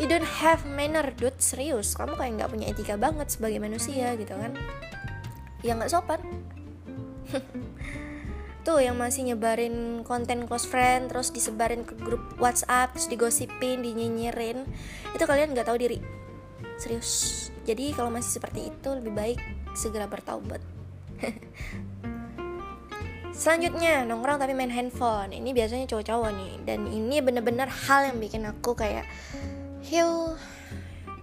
you 0.00 0.08
don't 0.08 0.24
have 0.40 0.64
manner 0.64 1.12
dude. 1.12 1.36
Serius 1.36 1.92
kamu 1.92 2.16
kayak 2.16 2.32
nggak 2.40 2.50
punya 2.50 2.66
etika 2.72 2.96
banget 2.96 3.28
sebagai 3.28 3.60
manusia 3.60 4.16
gitu 4.16 4.32
kan? 4.32 4.56
Ya 5.60 5.76
nggak 5.76 5.92
sopan. 5.92 6.24
Tuh 8.66 8.80
yang 8.80 8.96
masih 8.96 9.24
nyebarin 9.28 10.04
konten 10.04 10.48
close 10.48 10.68
friend 10.68 11.12
terus 11.12 11.32
disebarin 11.32 11.84
ke 11.84 11.96
grup 12.00 12.20
WhatsApp 12.40 12.96
terus 12.96 13.08
digosipin 13.08 13.80
dinyinyirin 13.84 14.68
itu 15.12 15.24
kalian 15.28 15.52
nggak 15.52 15.68
tahu 15.68 15.76
diri. 15.76 16.00
Serius. 16.80 17.52
Jadi 17.68 17.92
kalau 17.92 18.08
masih 18.08 18.40
seperti 18.40 18.72
itu 18.72 18.88
lebih 18.96 19.12
baik 19.12 19.40
segera 19.76 20.08
bertaubat. 20.08 20.64
Selanjutnya 23.40 24.04
nongkrong 24.04 24.36
tapi 24.36 24.52
main 24.52 24.68
handphone. 24.68 25.32
Ini 25.32 25.56
biasanya 25.56 25.88
cowok-cowok 25.88 26.30
nih. 26.34 26.52
Dan 26.68 26.84
ini 26.92 27.24
bener-bener 27.24 27.68
hal 27.68 28.12
yang 28.12 28.20
bikin 28.20 28.44
aku 28.44 28.76
kayak 28.76 29.08
Hiu 29.84 30.36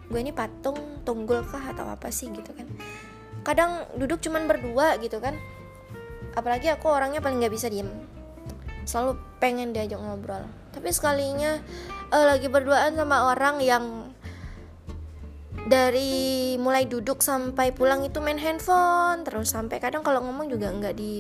Gue 0.08 0.24
ini 0.24 0.32
patung 0.32 1.04
tunggul 1.04 1.44
kah 1.44 1.76
atau 1.76 1.84
apa 1.92 2.08
sih 2.08 2.32
gitu 2.32 2.56
kan. 2.56 2.68
Kadang 3.44 3.84
duduk 4.00 4.24
cuman 4.24 4.48
berdua 4.48 4.96
gitu 5.04 5.20
kan. 5.20 5.36
Apalagi 6.32 6.72
aku 6.72 6.88
orangnya 6.88 7.20
paling 7.20 7.44
gak 7.44 7.52
bisa 7.52 7.68
diem. 7.68 7.92
Selalu 8.88 9.20
pengen 9.44 9.76
diajak 9.76 10.00
ngobrol. 10.00 10.48
Tapi 10.72 10.96
sekalinya 10.96 11.60
uh, 12.16 12.24
lagi 12.24 12.48
berduaan 12.48 12.96
sama 12.96 13.36
orang 13.36 13.60
yang 13.60 14.16
dari 15.68 16.56
mulai 16.56 16.88
duduk 16.88 17.20
sampai 17.20 17.76
pulang 17.76 18.08
itu 18.08 18.24
main 18.24 18.40
handphone 18.40 19.28
terus. 19.28 19.52
Sampai 19.52 19.84
kadang 19.84 20.08
kalau 20.08 20.24
ngomong 20.24 20.48
juga 20.48 20.72
nggak 20.72 20.96
di 20.96 21.20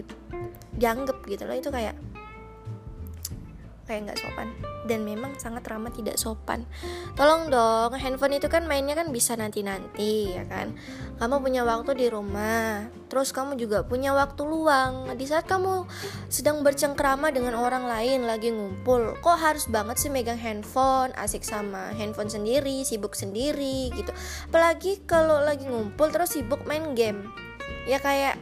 dianggap 0.80 1.28
gitu 1.28 1.44
loh. 1.44 1.60
Itu 1.60 1.76
kayak 1.76 2.07
kayak 3.88 4.12
nggak 4.12 4.20
sopan. 4.20 4.52
Dan 4.88 5.08
memang 5.08 5.36
sangat 5.40 5.64
ramah 5.68 5.92
tidak 5.92 6.20
sopan. 6.20 6.68
Tolong 7.16 7.48
dong 7.48 7.96
handphone 7.96 8.38
itu 8.38 8.52
kan 8.52 8.68
mainnya 8.68 8.94
kan 8.94 9.10
bisa 9.10 9.34
nanti 9.40 9.64
nanti 9.64 10.36
ya 10.36 10.44
kan? 10.46 10.76
Kamu 11.18 11.40
punya 11.42 11.64
waktu 11.64 11.96
di 11.96 12.08
rumah 12.12 12.88
terus 13.08 13.32
kamu 13.32 13.56
juga 13.56 13.88
punya 13.88 14.12
waktu 14.12 14.44
luang. 14.44 15.12
Di 15.16 15.26
saat 15.26 15.48
kamu 15.48 15.88
sedang 16.28 16.62
bercengkrama 16.62 17.32
dengan 17.32 17.56
orang 17.56 17.88
lain 17.88 18.28
lagi 18.28 18.52
ngumpul 18.52 19.16
kok 19.24 19.40
harus 19.40 19.66
banget 19.72 19.98
sih 19.98 20.12
megang 20.12 20.40
handphone? 20.40 21.16
Asik 21.16 21.42
sama 21.48 21.96
handphone 21.96 22.30
sendiri 22.30 22.84
sibuk 22.84 23.16
sendiri 23.16 23.90
gitu. 23.96 24.12
Apalagi 24.52 25.04
kalau 25.08 25.40
lagi 25.40 25.66
ngumpul 25.66 26.12
terus 26.12 26.36
sibuk 26.36 26.64
main 26.68 26.94
game. 26.94 27.28
Ya 27.88 28.04
kayak 28.04 28.36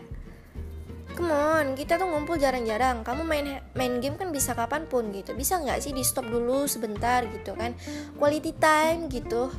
come 1.15 1.31
on 1.31 1.79
kita 1.79 1.95
tuh 1.95 2.05
ngumpul 2.11 2.35
jarang-jarang. 2.35 3.01
Kamu 3.07 3.23
main 3.23 3.63
main 3.73 3.93
game 4.03 4.19
kan 4.19 4.29
bisa 4.35 4.51
kapan 4.51 4.83
pun 4.85 5.09
gitu. 5.15 5.31
Bisa 5.31 5.57
nggak 5.63 5.79
sih 5.79 5.95
di 5.95 6.03
stop 6.03 6.27
dulu 6.27 6.67
sebentar 6.67 7.23
gitu 7.31 7.55
kan? 7.55 7.71
Quality 8.19 8.51
time 8.59 9.07
gitu. 9.07 9.49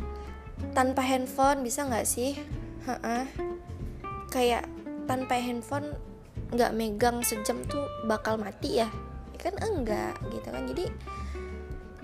Tanpa 0.77 1.01
handphone 1.01 1.65
bisa 1.65 1.89
nggak 1.89 2.07
sih? 2.07 2.37
Ha-ha. 2.87 3.27
kayak 4.31 4.69
tanpa 5.09 5.39
handphone 5.39 5.97
nggak 6.53 6.75
megang 6.77 7.25
sejam 7.25 7.59
tuh 7.67 7.83
bakal 8.07 8.37
mati 8.37 8.79
ya, 8.79 8.89
ya 9.33 9.39
kan 9.41 9.55
enggak 9.59 10.15
gitu 10.31 10.49
kan. 10.53 10.63
Jadi 10.71 10.85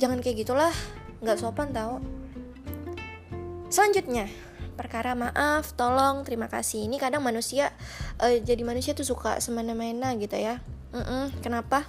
jangan 0.01 0.19
kayak 0.19 0.43
gitulah. 0.43 0.75
Nggak 1.23 1.39
sopan 1.39 1.71
tau. 1.71 2.03
Selanjutnya 3.71 4.27
perkara 4.83 5.15
maaf, 5.15 5.79
tolong, 5.79 6.27
terima 6.27 6.51
kasih. 6.51 6.91
Ini 6.91 6.99
kadang 6.99 7.23
manusia 7.23 7.71
uh, 8.19 8.35
jadi 8.43 8.67
manusia 8.67 8.99
tuh 8.99 9.07
suka 9.07 9.39
semena-mena 9.39 10.19
gitu 10.19 10.35
ya. 10.35 10.59
Mm 10.91 11.05
-mm, 11.07 11.25
kenapa? 11.39 11.87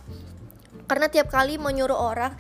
Karena 0.86 1.10
tiap 1.10 1.34
kali 1.34 1.58
mau 1.58 1.74
nyuruh 1.74 1.98
orang, 1.98 2.38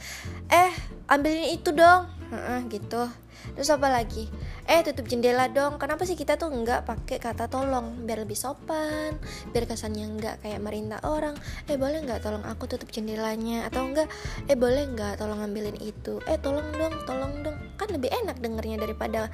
eh 0.54 0.70
ambilin 1.10 1.58
itu 1.58 1.74
dong, 1.74 2.06
uh 2.06 2.36
-uh, 2.38 2.60
gitu 2.70 3.10
terus 3.52 3.70
apa 3.70 3.92
lagi 3.92 4.32
eh 4.64 4.80
tutup 4.84 5.06
jendela 5.12 5.52
dong. 5.52 5.76
Kenapa 5.76 6.08
sih 6.08 6.16
kita 6.16 6.40
tuh 6.40 6.48
nggak 6.52 6.88
pakai 6.88 7.18
kata 7.20 7.52
tolong? 7.52 8.08
Biar 8.08 8.24
lebih 8.24 8.38
sopan 8.38 9.20
biar 9.52 9.66
kesannya 9.68 10.06
nggak 10.20 10.36
kayak 10.44 10.60
merintah 10.64 11.00
orang. 11.04 11.36
Eh 11.68 11.76
boleh 11.76 12.04
nggak 12.04 12.24
tolong 12.24 12.44
aku 12.48 12.66
tutup 12.72 12.88
jendelanya? 12.90 13.68
Atau 13.68 13.84
enggak 13.88 14.08
eh 14.48 14.56
boleh 14.56 14.88
nggak 14.96 15.20
tolong 15.20 15.44
ngambilin 15.44 15.78
itu? 15.84 16.24
Eh 16.26 16.40
tolong 16.40 16.68
dong 16.76 16.96
tolong 17.04 17.34
dong. 17.44 17.58
Kan 17.76 17.92
lebih 17.92 18.10
enak 18.24 18.40
dengernya 18.40 18.80
daripada 18.80 19.28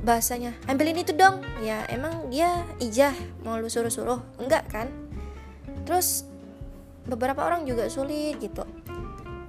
bahasanya 0.00 0.56
ambilin 0.66 0.96
itu 1.00 1.12
dong. 1.12 1.44
Ya 1.60 1.84
emang 1.92 2.32
dia 2.32 2.64
ijah 2.80 3.12
mau 3.44 3.60
lu 3.60 3.68
suruh-suruh? 3.68 4.40
Enggak 4.40 4.64
kan? 4.72 4.88
Terus 5.84 6.24
beberapa 7.04 7.44
orang 7.44 7.68
juga 7.68 7.88
sulit 7.92 8.40
gitu. 8.40 8.64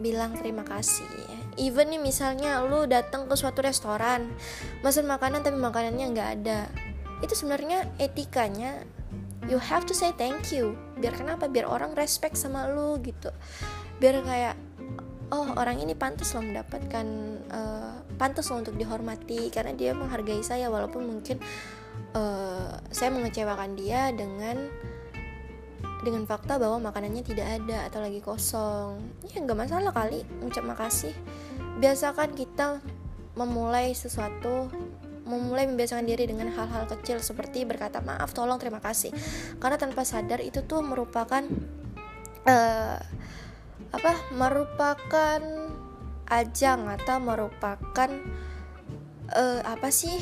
Bilang 0.01 0.35
terima 0.35 0.65
kasih 0.65 1.40
even 1.59 1.91
nih 1.91 2.01
misalnya 2.01 2.63
lu 2.63 2.87
datang 2.87 3.27
ke 3.27 3.35
suatu 3.35 3.63
restoran 3.63 4.31
pesan 4.79 5.07
makanan 5.07 5.43
tapi 5.43 5.57
makanannya 5.57 6.05
nggak 6.11 6.29
ada. 6.41 6.59
Itu 7.19 7.33
sebenarnya 7.35 7.87
etikanya 7.99 8.85
you 9.49 9.57
have 9.57 9.87
to 9.87 9.95
say 9.95 10.13
thank 10.15 10.53
you. 10.53 10.77
Biar 10.99 11.17
kenapa? 11.17 11.49
Biar 11.49 11.67
orang 11.67 11.97
respect 11.97 12.37
sama 12.37 12.69
lu 12.69 13.01
gitu. 13.01 13.33
Biar 13.97 14.21
kayak 14.21 14.55
oh 15.31 15.47
orang 15.55 15.79
ini 15.79 15.95
pantas 15.95 16.35
loh 16.35 16.43
mendapatkan 16.43 17.07
uh, 17.49 17.95
pantas 18.15 18.51
loh 18.51 18.61
untuk 18.61 18.75
dihormati. 18.77 19.49
Karena 19.49 19.73
dia 19.73 19.91
menghargai 19.97 20.43
saya 20.45 20.69
walaupun 20.69 21.03
mungkin 21.07 21.41
uh, 22.13 22.77
saya 22.91 23.09
mengecewakan 23.11 23.73
dia 23.75 24.13
dengan 24.13 24.69
dengan 26.01 26.25
fakta 26.25 26.57
bahwa 26.57 26.91
makanannya 26.91 27.21
tidak 27.21 27.47
ada 27.61 27.87
atau 27.87 27.99
lagi 28.01 28.19
kosong. 28.19 29.01
Ya 29.29 29.41
nggak 29.41 29.57
masalah 29.57 29.93
kali. 29.93 30.25
Ucap 30.41 30.65
makasih. 30.65 31.13
Biasakan 31.77 32.33
kita 32.33 32.81
memulai 33.37 33.93
sesuatu 33.93 34.67
memulai 35.21 35.63
membiasakan 35.69 36.03
diri 36.03 36.27
dengan 36.27 36.51
hal-hal 36.51 36.89
kecil 36.91 37.23
seperti 37.23 37.63
berkata 37.63 38.03
maaf 38.03 38.33
tolong 38.33 38.57
terima 38.57 38.81
kasih. 38.83 39.13
Karena 39.61 39.77
tanpa 39.77 40.03
sadar 40.03 40.41
itu 40.43 40.65
tuh 40.65 40.81
merupakan 40.83 41.45
uh, 42.49 42.99
apa 43.91 44.13
merupakan 44.33 45.39
ajang 46.31 46.87
atau 46.87 47.17
merupakan 47.19 48.09
uh, 49.35 49.59
apa 49.67 49.89
sih 49.91 50.15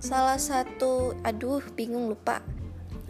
salah 0.00 0.40
satu 0.40 1.12
aduh 1.20 1.60
bingung 1.76 2.08
lupa 2.08 2.40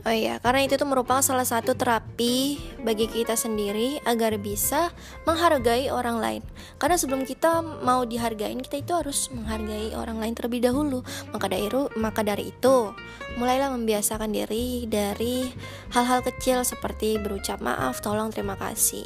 Oh 0.01 0.15
iya, 0.17 0.41
karena 0.41 0.65
itu 0.65 0.81
tuh 0.81 0.89
merupakan 0.89 1.21
salah 1.21 1.45
satu 1.45 1.77
terapi 1.77 2.57
bagi 2.81 3.05
kita 3.05 3.37
sendiri 3.37 4.01
agar 4.09 4.41
bisa 4.41 4.89
menghargai 5.29 5.93
orang 5.93 6.17
lain. 6.17 6.43
Karena 6.81 6.97
sebelum 6.97 7.29
kita 7.29 7.61
mau 7.61 8.09
dihargain, 8.09 8.65
kita 8.65 8.81
itu 8.81 8.97
harus 8.97 9.29
menghargai 9.29 9.93
orang 9.93 10.17
lain 10.17 10.33
terlebih 10.33 10.65
dahulu. 10.65 11.05
Maka 11.37 11.53
dari 11.53 11.69
maka 12.01 12.25
dari 12.25 12.49
itu, 12.49 12.97
mulailah 13.37 13.77
membiasakan 13.77 14.33
diri 14.33 14.89
dari 14.89 15.53
hal-hal 15.93 16.25
kecil 16.25 16.65
seperti 16.65 17.21
berucap 17.21 17.61
maaf, 17.61 18.01
tolong, 18.01 18.33
terima 18.33 18.57
kasih. 18.57 19.05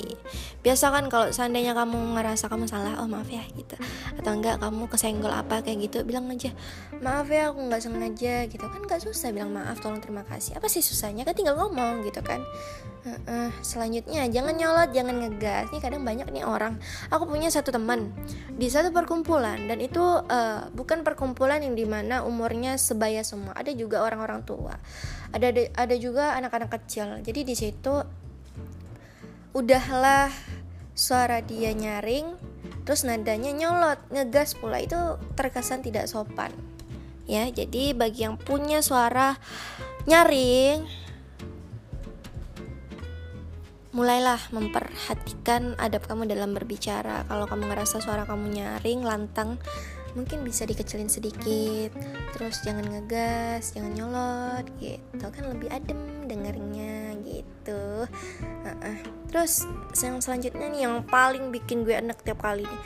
Biasakan 0.63 1.11
kalau 1.11 1.35
seandainya 1.35 1.75
kamu 1.75 2.15
ngerasa 2.15 2.47
kamu 2.47 2.71
salah, 2.71 3.03
oh 3.03 3.11
maaf 3.11 3.27
ya 3.27 3.43
gitu. 3.59 3.75
Atau 4.15 4.31
enggak 4.31 4.63
kamu 4.63 4.87
kesenggol 4.87 5.35
apa 5.35 5.59
kayak 5.59 5.91
gitu, 5.91 6.07
bilang 6.07 6.31
aja, 6.31 6.55
"Maaf 7.03 7.27
ya, 7.27 7.51
aku 7.51 7.67
nggak 7.67 7.83
sengaja." 7.83 8.47
gitu. 8.47 8.63
Kan 8.63 8.87
gak 8.87 9.03
susah 9.03 9.35
bilang 9.35 9.51
maaf, 9.51 9.83
tolong, 9.83 9.99
terima 9.99 10.23
kasih. 10.23 10.55
Apa 10.55 10.71
sih 10.71 10.84
susahnya 10.85 11.25
kan 11.25 11.33
tinggal 11.33 11.57
ngomong 11.57 12.05
gitu 12.05 12.21
kan. 12.21 12.45
Uh, 13.05 13.21
uh, 13.29 13.51
selanjutnya 13.61 14.25
jangan 14.33 14.57
nyolot 14.57 14.89
jangan 14.93 15.17
ngegas. 15.21 15.69
Ini 15.73 15.81
kadang 15.81 16.05
banyak 16.09 16.25
nih 16.33 16.45
orang. 16.45 16.81
Aku 17.13 17.29
punya 17.29 17.53
satu 17.53 17.69
teman 17.69 18.13
di 18.57 18.69
satu 18.73 18.93
perkumpulan 18.93 19.61
dan 19.69 19.81
itu 19.81 20.01
uh, 20.01 20.73
bukan 20.73 21.05
perkumpulan 21.05 21.61
yang 21.61 21.77
di 21.77 21.85
mana 21.85 22.25
umurnya 22.25 22.81
sebaya 22.81 23.21
semua 23.21 23.53
ada 23.53 23.73
juga 23.77 24.01
orang-orang 24.01 24.45
tua. 24.49 24.77
Ada 25.37 25.53
ada 25.77 25.95
juga 26.01 26.33
anak-anak 26.37 26.71
kecil. 26.81 27.21
Jadi 27.21 27.41
di 27.45 27.53
situ 27.57 27.95
udahlah 29.53 30.33
suara 30.97 31.45
dia 31.45 31.77
nyaring 31.77 32.55
terus 32.89 33.05
nadanya 33.05 33.53
nyolot 33.53 34.01
ngegas 34.13 34.57
pula. 34.57 34.81
Itu 34.81 35.21
terkesan 35.37 35.85
tidak 35.85 36.09
sopan. 36.09 36.57
Ya 37.25 37.49
jadi 37.49 37.97
bagi 37.97 38.29
yang 38.29 38.37
punya 38.37 38.85
suara 38.85 39.41
nyaring. 40.05 40.85
Mulailah 43.95 44.51
memperhatikan 44.51 45.79
adab 45.79 46.05
kamu 46.11 46.27
dalam 46.27 46.51
berbicara. 46.51 47.23
Kalau 47.31 47.47
kamu 47.47 47.71
ngerasa 47.71 48.03
suara 48.03 48.27
kamu 48.27 48.51
nyaring 48.51 49.07
lantang 49.07 49.57
mungkin 50.19 50.43
bisa 50.43 50.67
dikecilin 50.67 51.07
sedikit. 51.07 51.95
Terus 52.35 52.59
jangan 52.67 52.91
ngegas 52.91 53.71
jangan 53.71 53.95
nyolot 53.95 54.67
gitu. 54.83 55.25
Kan 55.31 55.45
lebih 55.55 55.71
adem 55.71 56.27
dengerinnya 56.27 57.15
gitu. 57.23 58.11
Uh 58.67 58.69
-uh. 58.69 58.99
terus 59.31 59.67
yang 59.99 60.23
selanjutnya 60.23 60.71
nih 60.71 60.87
yang 60.87 61.03
paling 61.11 61.51
bikin 61.51 61.83
gue 61.83 61.95
enak 61.99 62.23
tiap 62.23 62.39
kali 62.39 62.63
nih 62.63 62.83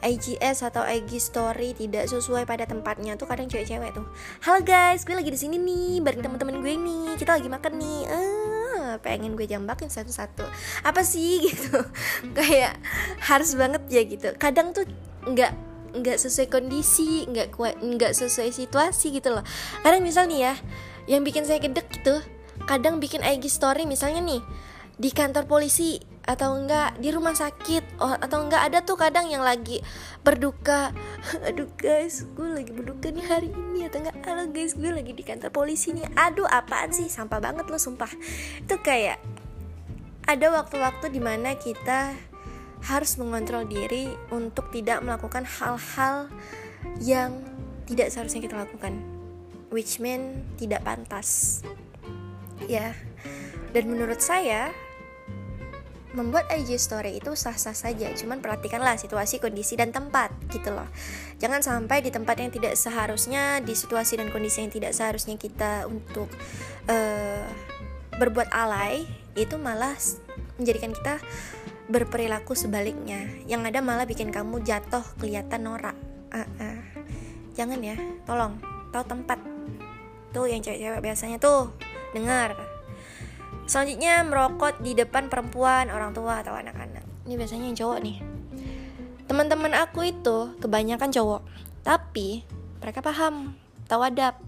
IGS 0.00 0.64
atau 0.66 0.82
IG 0.84 1.20
story 1.20 1.76
tidak 1.76 2.08
sesuai 2.08 2.48
pada 2.48 2.64
tempatnya. 2.64 3.16
Tuh 3.20 3.28
kadang 3.28 3.48
cewek-cewek 3.48 3.92
tuh 3.92 4.06
halo 4.44 4.60
guys 4.64 5.04
gue 5.04 5.12
lagi 5.12 5.30
di 5.32 5.38
sini 5.40 5.56
nih 5.60 6.00
bareng 6.00 6.24
teman-teman 6.24 6.60
gue 6.60 6.74
nih 6.74 7.06
kita 7.20 7.36
lagi 7.36 7.48
makan 7.48 7.72
nih. 7.76 8.00
Uh, 8.08 8.92
pengen 9.04 9.36
gue 9.36 9.46
jambakin 9.46 9.92
satu-satu. 9.92 10.44
Apa 10.84 11.04
sih? 11.04 11.40
Gitu. 11.50 11.76
Kayak 12.32 12.80
harus 13.22 13.52
banget 13.54 13.82
ya 13.90 14.02
gitu. 14.06 14.28
Kadang 14.38 14.72
tuh 14.72 14.86
nggak 15.26 15.52
nggak 15.90 16.18
sesuai 16.22 16.46
kondisi 16.46 17.26
nggak 17.26 17.50
kuat 17.58 17.82
nggak 17.82 18.14
sesuai 18.14 18.54
situasi 18.54 19.12
gitu 19.14 19.34
loh. 19.34 19.44
Kadang 19.82 20.00
misal 20.06 20.30
nih 20.30 20.50
ya 20.50 20.54
yang 21.10 21.26
bikin 21.26 21.42
saya 21.42 21.58
gedek 21.58 21.90
gitu 21.90 22.22
kadang 22.68 23.00
bikin 23.00 23.24
IG 23.24 23.48
story 23.48 23.88
misalnya 23.88 24.20
nih 24.22 24.42
di 25.00 25.10
kantor 25.10 25.48
polisi 25.48 25.96
atau 26.24 26.56
enggak 26.56 26.96
di 27.00 27.08
rumah 27.12 27.32
sakit. 27.32 28.00
Oh, 28.00 28.12
atau 28.12 28.44
enggak 28.44 28.68
ada 28.68 28.78
tuh 28.84 28.96
kadang 29.00 29.28
yang 29.28 29.40
lagi 29.40 29.80
berduka. 30.20 30.92
Aduh 31.48 31.68
guys 31.80 32.28
gue 32.36 32.48
lagi 32.48 32.72
berduka 32.72 33.08
nih 33.08 33.26
hari 33.26 33.48
ini 33.52 33.88
atau 33.88 34.04
enggak? 34.04 34.16
Halo 34.24 34.44
guys 34.52 34.76
gue 34.76 34.90
lagi 34.90 35.12
di 35.16 35.24
kantor 35.24 35.50
polisi 35.52 35.96
nih. 35.96 36.06
Aduh 36.16 36.46
apaan 36.48 36.92
sih? 36.92 37.08
Sampah 37.08 37.40
banget 37.40 37.66
lo 37.68 37.78
sumpah. 37.80 38.10
Itu 38.60 38.80
kayak 38.80 39.20
ada 40.28 40.46
waktu-waktu 40.52 41.10
di 41.10 41.20
mana 41.22 41.56
kita 41.56 42.14
harus 42.80 43.20
mengontrol 43.20 43.68
diri 43.68 44.08
untuk 44.32 44.72
tidak 44.72 45.04
melakukan 45.04 45.44
hal-hal 45.44 46.32
yang 47.02 47.44
tidak 47.84 48.08
seharusnya 48.12 48.40
kita 48.44 48.56
lakukan. 48.56 48.96
Which 49.74 49.98
mean 49.98 50.46
tidak 50.56 50.86
pantas. 50.86 51.60
Ya. 52.66 52.94
Dan 53.70 53.86
menurut 53.86 54.18
saya 54.18 54.74
membuat 56.10 56.50
IG 56.50 56.74
story 56.78 57.22
itu 57.22 57.32
sah-sah 57.38 57.74
saja. 57.74 58.10
Cuman 58.14 58.42
perhatikanlah 58.42 58.98
situasi 58.98 59.38
kondisi 59.38 59.78
dan 59.78 59.94
tempat 59.94 60.34
gitu 60.50 60.74
loh. 60.74 60.86
Jangan 61.38 61.62
sampai 61.62 62.02
di 62.02 62.10
tempat 62.10 62.38
yang 62.42 62.50
tidak 62.50 62.74
seharusnya 62.74 63.62
di 63.62 63.74
situasi 63.78 64.18
dan 64.18 64.28
kondisi 64.34 64.62
yang 64.66 64.72
tidak 64.72 64.92
seharusnya 64.92 65.38
kita 65.38 65.86
untuk 65.86 66.26
uh, 66.90 67.46
berbuat 68.18 68.50
alay 68.52 69.06
itu 69.38 69.54
malah 69.56 69.94
menjadikan 70.58 70.90
kita 70.92 71.22
berperilaku 71.90 72.58
sebaliknya. 72.58 73.26
Yang 73.46 73.74
ada 73.74 73.80
malah 73.82 74.06
bikin 74.06 74.34
kamu 74.34 74.62
jatuh 74.66 75.02
kelihatan 75.18 75.66
norak. 75.66 75.96
Uh 76.30 76.46
-uh. 76.46 76.78
jangan 77.58 77.82
ya 77.82 77.98
tolong. 78.26 78.58
Tahu 78.90 79.04
tempat. 79.06 79.38
Tuh 80.30 80.46
yang 80.46 80.62
cewek-cewek 80.62 81.02
biasanya 81.02 81.42
tuh 81.42 81.74
dengar 82.14 82.69
Selanjutnya 83.70 84.26
merokok 84.26 84.82
di 84.82 84.98
depan 84.98 85.30
perempuan, 85.30 85.94
orang 85.94 86.10
tua 86.10 86.42
atau 86.42 86.58
anak-anak. 86.58 87.06
Ini 87.22 87.38
biasanya 87.38 87.70
yang 87.70 87.78
cowok 87.78 87.98
nih. 88.02 88.18
Teman-teman 89.30 89.70
aku 89.78 90.10
itu 90.10 90.58
kebanyakan 90.58 91.14
cowok, 91.14 91.46
tapi 91.86 92.42
mereka 92.82 92.98
paham, 92.98 93.54
tahu 93.86 94.02
adab, 94.02 94.42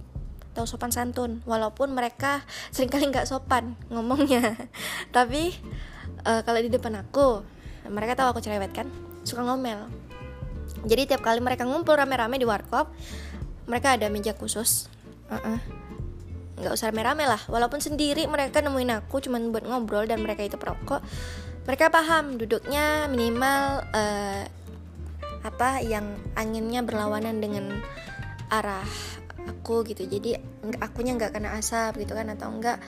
tahu 0.59 0.67
sopan 0.67 0.91
santun, 0.91 1.39
walaupun 1.47 1.95
mereka 1.95 2.43
sering 2.75 2.91
kali 2.91 3.15
nggak 3.15 3.31
sopan 3.31 3.79
ngomongnya. 3.95 4.59
tapi 5.15 5.55
uh, 6.27 6.43
kalau 6.43 6.59
di 6.59 6.67
depan 6.67 7.07
aku, 7.07 7.47
mereka 7.95 8.19
tahu 8.19 8.35
aku 8.35 8.43
cerewet 8.43 8.75
kan, 8.75 8.91
suka 9.23 9.47
ngomel. 9.47 9.87
Jadi 10.83 11.15
tiap 11.15 11.23
kali 11.23 11.39
mereka 11.39 11.63
ngumpul 11.63 11.95
rame-rame 11.95 12.43
di 12.43 12.47
warkop, 12.51 12.91
mereka 13.71 13.95
ada 13.95 14.11
meja 14.11 14.35
khusus. 14.35 14.91
Uh 15.31 15.39
-uh 15.39 15.82
nggak 16.63 16.75
usah 16.79 16.95
rame-rame 16.95 17.27
lah. 17.27 17.43
Walaupun 17.51 17.83
sendiri 17.83 18.25
mereka 18.31 18.63
nemuin 18.63 19.03
aku 19.03 19.19
cuman 19.19 19.51
buat 19.51 19.67
ngobrol 19.67 20.07
dan 20.07 20.23
mereka 20.23 20.47
itu 20.47 20.55
perokok. 20.55 21.03
Mereka 21.67 21.91
paham 21.91 22.39
duduknya 22.39 23.11
minimal 23.11 23.83
uh, 23.91 24.43
apa 25.43 25.83
yang 25.83 26.07
anginnya 26.39 26.87
berlawanan 26.87 27.43
dengan 27.43 27.83
arah 28.51 28.87
aku 29.47 29.83
gitu. 29.91 30.07
Jadi 30.07 30.39
akunya 30.79 31.19
nggak 31.19 31.35
kena 31.35 31.59
asap 31.59 32.07
gitu 32.07 32.15
kan 32.15 32.31
atau 32.31 32.47
enggak 32.51 32.79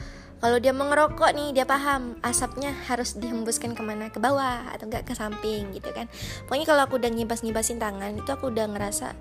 kalau 0.44 0.60
dia 0.60 0.76
mengerokok 0.76 1.32
nih 1.32 1.56
dia 1.56 1.64
paham 1.64 2.20
asapnya 2.20 2.68
harus 2.84 3.16
dihembuskan 3.16 3.72
ke 3.72 3.80
mana? 3.80 4.12
Ke 4.12 4.20
bawah 4.20 4.68
atau 4.76 4.90
enggak 4.90 5.08
ke 5.08 5.16
samping 5.16 5.72
gitu 5.72 5.88
kan. 5.94 6.04
Pokoknya 6.44 6.66
kalau 6.68 6.82
aku 6.84 7.00
udah 7.00 7.08
ngibas 7.08 7.40
ngibasin 7.40 7.80
tangan 7.80 8.12
itu 8.12 8.28
aku 8.28 8.52
udah 8.52 8.68
ngerasa 8.68 9.16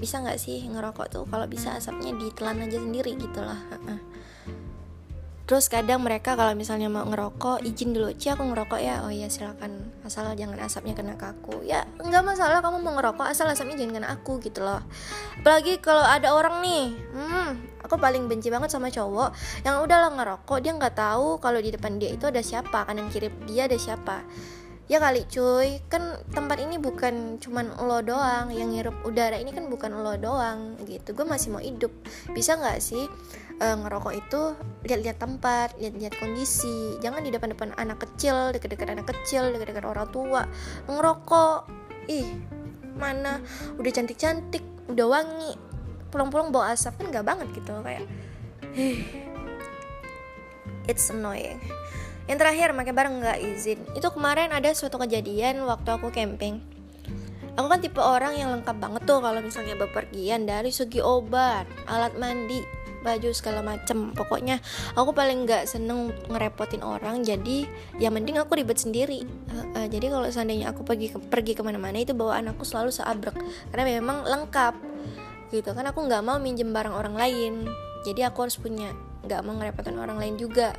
bisa 0.00 0.24
nggak 0.24 0.40
sih 0.40 0.64
ngerokok 0.66 1.06
tuh 1.12 1.24
kalau 1.28 1.44
bisa 1.44 1.76
asapnya 1.76 2.16
ditelan 2.16 2.64
aja 2.64 2.80
sendiri 2.80 3.12
gitu 3.20 3.40
lah 3.44 3.60
terus 5.50 5.66
kadang 5.66 6.06
mereka 6.06 6.38
kalau 6.38 6.54
misalnya 6.54 6.86
mau 6.86 7.02
ngerokok 7.10 7.66
izin 7.66 7.90
dulu 7.90 8.14
Ci 8.14 8.30
aku 8.30 8.54
ngerokok 8.54 8.78
ya. 8.78 9.02
Oh 9.02 9.10
iya 9.10 9.26
silakan. 9.26 9.90
Asal 10.06 10.30
jangan 10.38 10.62
asapnya 10.62 10.94
kena 10.94 11.18
ke 11.18 11.26
aku. 11.26 11.66
Ya 11.66 11.90
nggak 11.98 12.22
masalah 12.22 12.62
kamu 12.62 12.78
mau 12.86 12.94
ngerokok 12.94 13.26
asal 13.26 13.50
asapnya 13.50 13.82
jangan 13.82 13.98
kena 13.98 14.08
aku 14.14 14.38
gitu 14.46 14.62
loh. 14.62 14.78
Apalagi 15.42 15.82
kalau 15.82 16.06
ada 16.06 16.38
orang 16.38 16.62
nih 16.62 16.94
hmm 16.94 17.50
aku 17.82 17.98
paling 17.98 18.30
benci 18.30 18.46
banget 18.54 18.70
sama 18.70 18.86
cowok 18.94 19.34
yang 19.66 19.82
udah 19.82 19.98
lah 20.06 20.10
ngerokok 20.14 20.58
dia 20.62 20.70
nggak 20.70 20.94
tahu 20.94 21.42
kalau 21.42 21.58
di 21.58 21.74
depan 21.74 21.98
dia 21.98 22.14
itu 22.14 22.30
ada 22.30 22.38
siapa 22.38 22.86
kanan 22.86 23.10
kiri 23.10 23.32
dia 23.50 23.66
ada 23.66 23.74
siapa 23.74 24.22
ya 24.90 24.98
kali 24.98 25.22
cuy. 25.30 25.78
Kan 25.86 26.18
tempat 26.34 26.58
ini 26.58 26.82
bukan 26.82 27.38
cuman 27.38 27.78
lo 27.78 28.02
doang 28.02 28.50
yang 28.50 28.74
ngirup 28.74 28.98
udara. 29.06 29.38
Ini 29.38 29.54
kan 29.54 29.70
bukan 29.70 29.94
lo 29.94 30.18
doang 30.18 30.74
gitu. 30.82 31.14
Gue 31.14 31.22
masih 31.22 31.54
mau 31.54 31.62
hidup. 31.62 31.94
Bisa 32.34 32.58
nggak 32.58 32.82
sih 32.82 33.06
uh, 33.62 33.76
ngerokok 33.86 34.14
itu 34.18 34.42
lihat-lihat 34.82 35.22
tempat 35.22 35.78
lihat-lihat 35.78 36.18
kondisi? 36.18 36.98
Jangan 36.98 37.22
di 37.22 37.30
depan-depan 37.30 37.78
anak 37.78 38.02
kecil 38.02 38.50
dekat-dekat 38.50 38.90
anak 38.90 39.06
kecil 39.06 39.54
dekat-dekat 39.54 39.86
orang 39.86 40.10
tua. 40.10 40.42
Ngerokok. 40.90 41.70
Ih 42.10 42.26
mana? 42.98 43.38
Udah 43.78 43.90
cantik-cantik 43.94 44.66
udah 44.90 45.06
wangi. 45.06 45.54
Pulang-pulang 46.10 46.50
bawa 46.50 46.74
asap 46.74 46.98
kan 46.98 47.06
nggak 47.14 47.22
banget 47.22 47.46
gitu 47.54 47.78
kayak. 47.86 48.02
It's 50.90 51.06
annoying 51.14 51.62
yang 52.30 52.38
terakhir 52.38 52.70
makan 52.70 52.94
bareng 52.94 53.14
nggak 53.18 53.38
izin. 53.42 53.82
Itu 53.98 54.14
kemarin 54.14 54.54
ada 54.54 54.70
suatu 54.70 55.02
kejadian 55.02 55.66
waktu 55.66 55.90
aku 55.90 56.14
camping. 56.14 56.62
Aku 57.58 57.66
kan 57.66 57.82
tipe 57.82 57.98
orang 57.98 58.38
yang 58.38 58.54
lengkap 58.54 58.78
banget 58.78 59.02
tuh 59.02 59.18
kalau 59.18 59.42
misalnya 59.42 59.74
bepergian 59.74 60.46
dari 60.46 60.70
segi 60.70 61.02
obat 61.02 61.66
alat 61.90 62.14
mandi 62.14 62.62
baju 63.02 63.34
segala 63.34 63.66
macem. 63.66 64.14
Pokoknya 64.14 64.62
aku 64.94 65.10
paling 65.10 65.42
nggak 65.42 65.66
seneng 65.66 66.14
ngerepotin 66.30 66.86
orang 66.86 67.26
jadi 67.26 67.66
ya 67.98 68.14
mending 68.14 68.38
aku 68.38 68.54
ribet 68.54 68.78
sendiri. 68.78 69.26
Uh, 69.50 69.82
uh, 69.82 69.86
jadi 69.90 70.14
kalau 70.14 70.30
seandainya 70.30 70.70
aku 70.70 70.86
pergi 70.86 71.10
ke, 71.10 71.18
pergi 71.18 71.58
ke 71.58 71.66
mana-mana 71.66 71.98
itu 71.98 72.14
bawaan 72.14 72.46
aku 72.46 72.62
selalu 72.62 72.94
seabrek 72.94 73.34
karena 73.74 73.98
memang 73.98 74.22
lengkap 74.22 74.78
gitu. 75.50 75.74
Kan 75.74 75.82
aku 75.90 76.06
nggak 76.06 76.22
mau 76.22 76.38
minjem 76.38 76.70
barang 76.70 76.94
orang 76.94 77.18
lain 77.18 77.66
jadi 78.06 78.30
aku 78.30 78.46
harus 78.48 78.56
punya 78.56 78.94
nggak 79.20 79.40
mau 79.44 79.58
ngerepotin 79.58 79.98
orang 80.00 80.16
lain 80.16 80.40
juga 80.40 80.72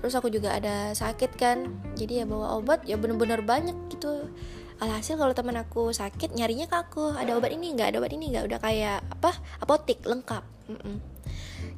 terus 0.00 0.14
aku 0.16 0.28
juga 0.28 0.54
ada 0.56 0.92
sakit 0.92 1.36
kan. 1.36 1.70
Jadi 1.96 2.22
ya 2.22 2.24
bawa 2.28 2.58
obat 2.60 2.84
ya 2.84 3.00
bener-bener 3.00 3.40
banyak 3.42 3.76
gitu. 3.92 4.30
Alhasil 4.76 5.16
kalau 5.16 5.32
teman 5.32 5.56
aku 5.56 5.88
sakit 5.92 6.36
nyarinya 6.36 6.68
ke 6.68 6.76
aku. 6.76 7.16
Ada 7.16 7.40
obat 7.40 7.52
ini 7.52 7.72
nggak? 7.72 7.96
Ada 7.96 7.98
obat 8.00 8.12
ini 8.12 8.28
nggak? 8.32 8.44
Udah 8.44 8.58
kayak 8.60 9.00
apa? 9.08 9.32
Apotik 9.64 10.04
lengkap. 10.04 10.44
Mm 10.66 10.78
-mm. 10.82 10.96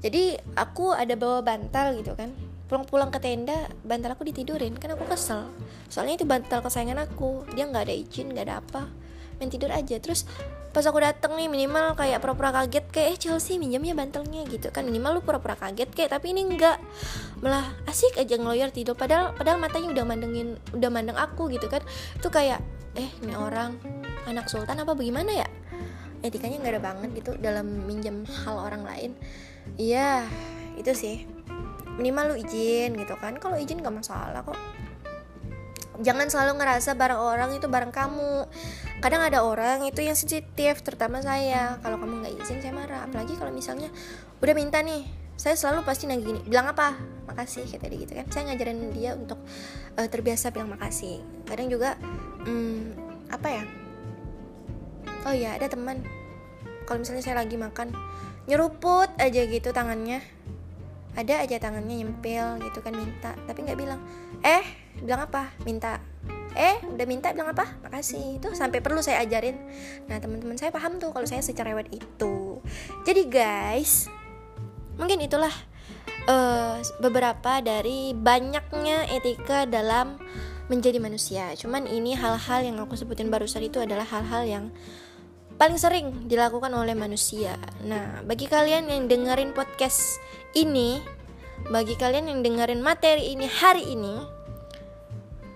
jadi 0.00 0.40
aku 0.56 0.96
ada 0.96 1.12
bawa 1.14 1.44
bantal 1.44 1.94
gitu 2.00 2.16
kan. 2.18 2.34
Pulang-pulang 2.66 3.12
ke 3.12 3.22
tenda 3.22 3.70
bantal 3.86 4.18
aku 4.18 4.26
ditidurin. 4.26 4.74
Kan 4.74 4.98
aku 4.98 5.06
kesel. 5.06 5.46
Soalnya 5.86 6.18
itu 6.18 6.26
bantal 6.26 6.58
kesayangan 6.58 7.06
aku. 7.06 7.46
Dia 7.54 7.70
nggak 7.70 7.86
ada 7.86 7.94
izin 7.94 8.34
nggak 8.34 8.46
ada 8.50 8.56
apa. 8.58 8.90
Main 9.38 9.50
tidur 9.54 9.70
aja. 9.70 9.94
Terus 10.02 10.26
pas 10.70 10.84
aku 10.84 11.00
dateng 11.00 11.34
nih 11.34 11.48
minimal 11.48 11.96
kayak 11.96 12.20
pura-pura 12.20 12.52
kaget 12.52 12.84
kayak 12.92 13.08
eh 13.14 13.18
Chelsea 13.18 13.56
minjamnya 13.56 13.96
bantalnya 13.96 14.44
gitu 14.46 14.68
kan. 14.68 14.84
Minimal 14.84 15.18
lu 15.18 15.20
pura-pura 15.24 15.56
kaget 15.56 15.90
kayak 15.90 16.14
tapi 16.14 16.36
ini 16.36 16.44
enggak. 16.44 16.78
Malah 17.40 17.64
asik 17.88 18.20
aja 18.20 18.36
ngeloyor 18.36 18.70
tidur 18.70 18.94
padahal 18.94 19.32
padahal 19.34 19.58
matanya 19.58 19.90
udah 19.92 20.04
mandengin 20.04 20.60
udah 20.76 20.90
mandeng 20.92 21.18
aku 21.18 21.48
gitu 21.50 21.66
kan. 21.66 21.80
Itu 22.16 22.28
kayak 22.28 22.60
eh 22.96 23.08
ini 23.24 23.34
orang 23.34 23.80
anak 24.28 24.46
sultan 24.46 24.78
apa 24.78 24.92
bagaimana 24.92 25.44
ya? 25.44 25.48
Etikanya 26.20 26.58
nggak 26.60 26.74
ada 26.78 26.82
banget 26.82 27.10
gitu 27.22 27.30
dalam 27.38 27.66
minjam 27.88 28.26
hal 28.44 28.58
orang 28.58 28.82
lain. 28.84 29.10
Iya 29.78 30.28
itu 30.78 30.92
sih. 30.94 31.26
Minimal 31.98 32.34
lu 32.34 32.34
izin 32.38 32.94
gitu 32.94 33.18
kan. 33.18 33.34
Kalau 33.42 33.58
izin 33.58 33.82
gak 33.82 33.90
masalah 33.90 34.46
kok. 34.46 34.54
Jangan 35.98 36.30
selalu 36.30 36.62
ngerasa 36.62 36.94
barang 36.94 37.18
orang 37.18 37.50
itu 37.58 37.66
barang 37.66 37.90
kamu 37.90 38.46
kadang 38.98 39.22
ada 39.22 39.46
orang 39.46 39.86
itu 39.86 40.02
yang 40.02 40.18
sensitif 40.18 40.82
terutama 40.82 41.22
saya. 41.22 41.78
Kalau 41.82 41.98
kamu 42.02 42.24
nggak 42.24 42.34
izin 42.42 42.58
saya 42.62 42.74
marah. 42.74 43.06
Apalagi 43.06 43.38
kalau 43.38 43.54
misalnya 43.54 43.90
udah 44.42 44.54
minta 44.54 44.82
nih 44.82 45.06
saya 45.38 45.54
selalu 45.54 45.86
pasti 45.86 46.10
nagih 46.10 46.26
gini 46.26 46.40
bilang 46.46 46.74
apa? 46.74 46.98
Makasih 47.30 47.70
kayak 47.70 47.82
tadi 47.86 47.96
gitu 48.02 48.12
kan. 48.18 48.26
Saya 48.30 48.42
ngajarin 48.50 48.78
dia 48.90 49.14
untuk 49.14 49.38
uh, 49.94 50.08
terbiasa 50.10 50.50
bilang 50.50 50.74
makasih. 50.74 51.22
Kadang 51.46 51.70
juga 51.70 51.94
um, 52.42 52.90
apa 53.30 53.48
ya? 53.48 53.64
Oh 55.26 55.34
ya 55.34 55.54
ada 55.54 55.70
teman. 55.70 56.02
Kalau 56.86 57.04
misalnya 57.04 57.22
saya 57.22 57.38
lagi 57.38 57.54
makan 57.54 57.94
nyeruput 58.50 59.14
aja 59.22 59.46
gitu 59.46 59.70
tangannya. 59.70 60.24
Ada 61.14 61.46
aja 61.46 61.58
tangannya 61.58 62.02
nyempil 62.02 62.62
gitu 62.66 62.82
kan 62.82 62.94
minta. 62.98 63.34
Tapi 63.46 63.62
nggak 63.62 63.78
bilang 63.78 64.02
eh 64.42 64.66
bilang 64.98 65.30
apa? 65.30 65.54
Minta 65.62 66.02
eh 66.56 66.80
udah 66.84 67.06
minta 67.08 67.32
bilang 67.34 67.52
apa 67.52 67.66
makasih 67.84 68.40
itu 68.40 68.48
sampai 68.56 68.80
perlu 68.80 69.02
saya 69.04 69.24
ajarin 69.24 69.56
nah 70.08 70.16
teman-teman 70.22 70.56
saya 70.56 70.72
paham 70.72 70.96
tuh 70.96 71.12
kalau 71.12 71.26
saya 71.28 71.44
secerewet 71.44 71.92
itu 71.92 72.62
jadi 73.04 73.22
guys 73.28 74.08
mungkin 74.98 75.22
itulah 75.22 75.52
uh, 76.28 76.78
beberapa 77.00 77.62
dari 77.64 78.12
banyaknya 78.12 79.08
etika 79.14 79.64
dalam 79.64 80.20
menjadi 80.68 81.00
manusia. 81.00 81.56
Cuman 81.56 81.88
ini 81.88 82.12
hal-hal 82.14 82.60
yang 82.60 82.76
aku 82.78 82.94
sebutin 82.94 83.32
barusan 83.32 83.64
itu 83.64 83.80
adalah 83.80 84.04
hal-hal 84.04 84.44
yang 84.44 84.64
paling 85.56 85.80
sering 85.80 86.28
dilakukan 86.28 86.70
oleh 86.70 86.94
manusia. 86.94 87.56
Nah, 87.82 88.22
bagi 88.22 88.46
kalian 88.46 88.86
yang 88.92 89.08
dengerin 89.10 89.56
podcast 89.56 90.20
ini, 90.54 91.02
bagi 91.72 91.98
kalian 91.98 92.30
yang 92.30 92.40
dengerin 92.44 92.84
materi 92.84 93.34
ini 93.34 93.48
hari 93.48 93.82
ini, 93.90 94.37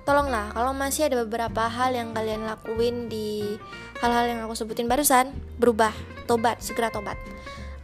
tolonglah 0.02 0.50
kalau 0.54 0.74
masih 0.74 1.06
ada 1.06 1.22
beberapa 1.22 1.66
hal 1.70 1.94
yang 1.94 2.10
kalian 2.14 2.46
lakuin 2.46 3.06
di 3.06 3.58
hal-hal 4.02 4.26
yang 4.26 4.40
aku 4.42 4.58
sebutin 4.58 4.90
barusan, 4.90 5.30
berubah, 5.62 5.94
tobat, 6.26 6.58
segera 6.58 6.90
tobat. 6.90 7.14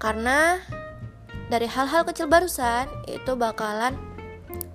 Karena 0.03 0.59
dari 1.49 1.67
hal-hal 1.71 2.05
kecil 2.05 2.27
barusan 2.27 2.91
itu 3.07 3.33
bakalan 3.39 3.97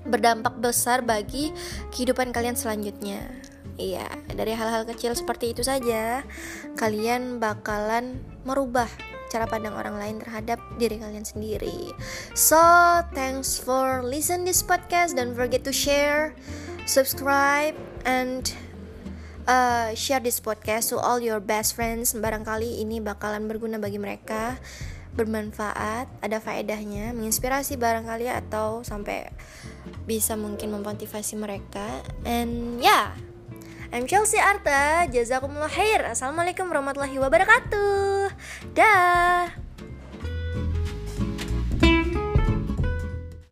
berdampak 0.08 0.56
besar 0.60 1.03
bagi 1.03 1.51
kehidupan 1.91 2.36
kalian 2.36 2.56
selanjutnya. 2.56 3.23
Iya, 3.73 4.06
dari 4.29 4.53
hal-hal 4.53 4.86
kecil 4.86 5.17
seperti 5.17 5.58
itu 5.58 5.65
saja 5.65 6.21
kalian 6.77 7.41
bakalan 7.41 8.21
merubah 8.45 8.86
cara 9.34 9.49
pandang 9.49 9.73
orang 9.73 9.97
lain 9.97 10.15
terhadap 10.21 10.62
diri 10.77 11.01
kalian 11.01 11.25
sendiri. 11.25 11.89
So, 12.38 12.62
thanks 13.17 13.58
for 13.58 14.06
listen 14.06 14.45
this 14.45 14.62
podcast. 14.62 15.17
Don't 15.17 15.34
forget 15.34 15.65
to 15.65 15.73
share, 15.73 16.38
subscribe, 16.85 17.75
and 18.03 18.51
uh, 19.47 19.95
share 19.95 20.19
this 20.19 20.39
podcast 20.39 20.91
to 20.91 20.99
all 20.99 21.19
your 21.19 21.39
best 21.39 21.75
friends. 21.75 22.15
Barangkali 22.15 22.83
ini 22.83 22.99
bakalan 22.99 23.47
berguna 23.47 23.79
bagi 23.79 23.99
mereka 23.99 24.59
bermanfaat, 25.13 26.09
ada 26.25 26.41
faedahnya, 26.41 27.13
menginspirasi 27.13 27.77
barangkali 27.77 28.33
atau 28.33 28.81
sampai 28.81 29.29
bisa 30.09 30.33
mungkin 30.33 30.73
memotivasi 30.73 31.37
mereka. 31.37 32.01
And 32.25 32.81
yeah, 32.81 33.13
I'm 33.93 34.09
Chelsea 34.09 34.41
Arta. 34.41 35.05
Jazakumullah 35.05 35.69
khair. 35.69 36.01
Assalamualaikum 36.01 36.65
warahmatullahi 36.65 37.13
wabarakatuh. 37.21 38.33
Dah. 38.73 39.53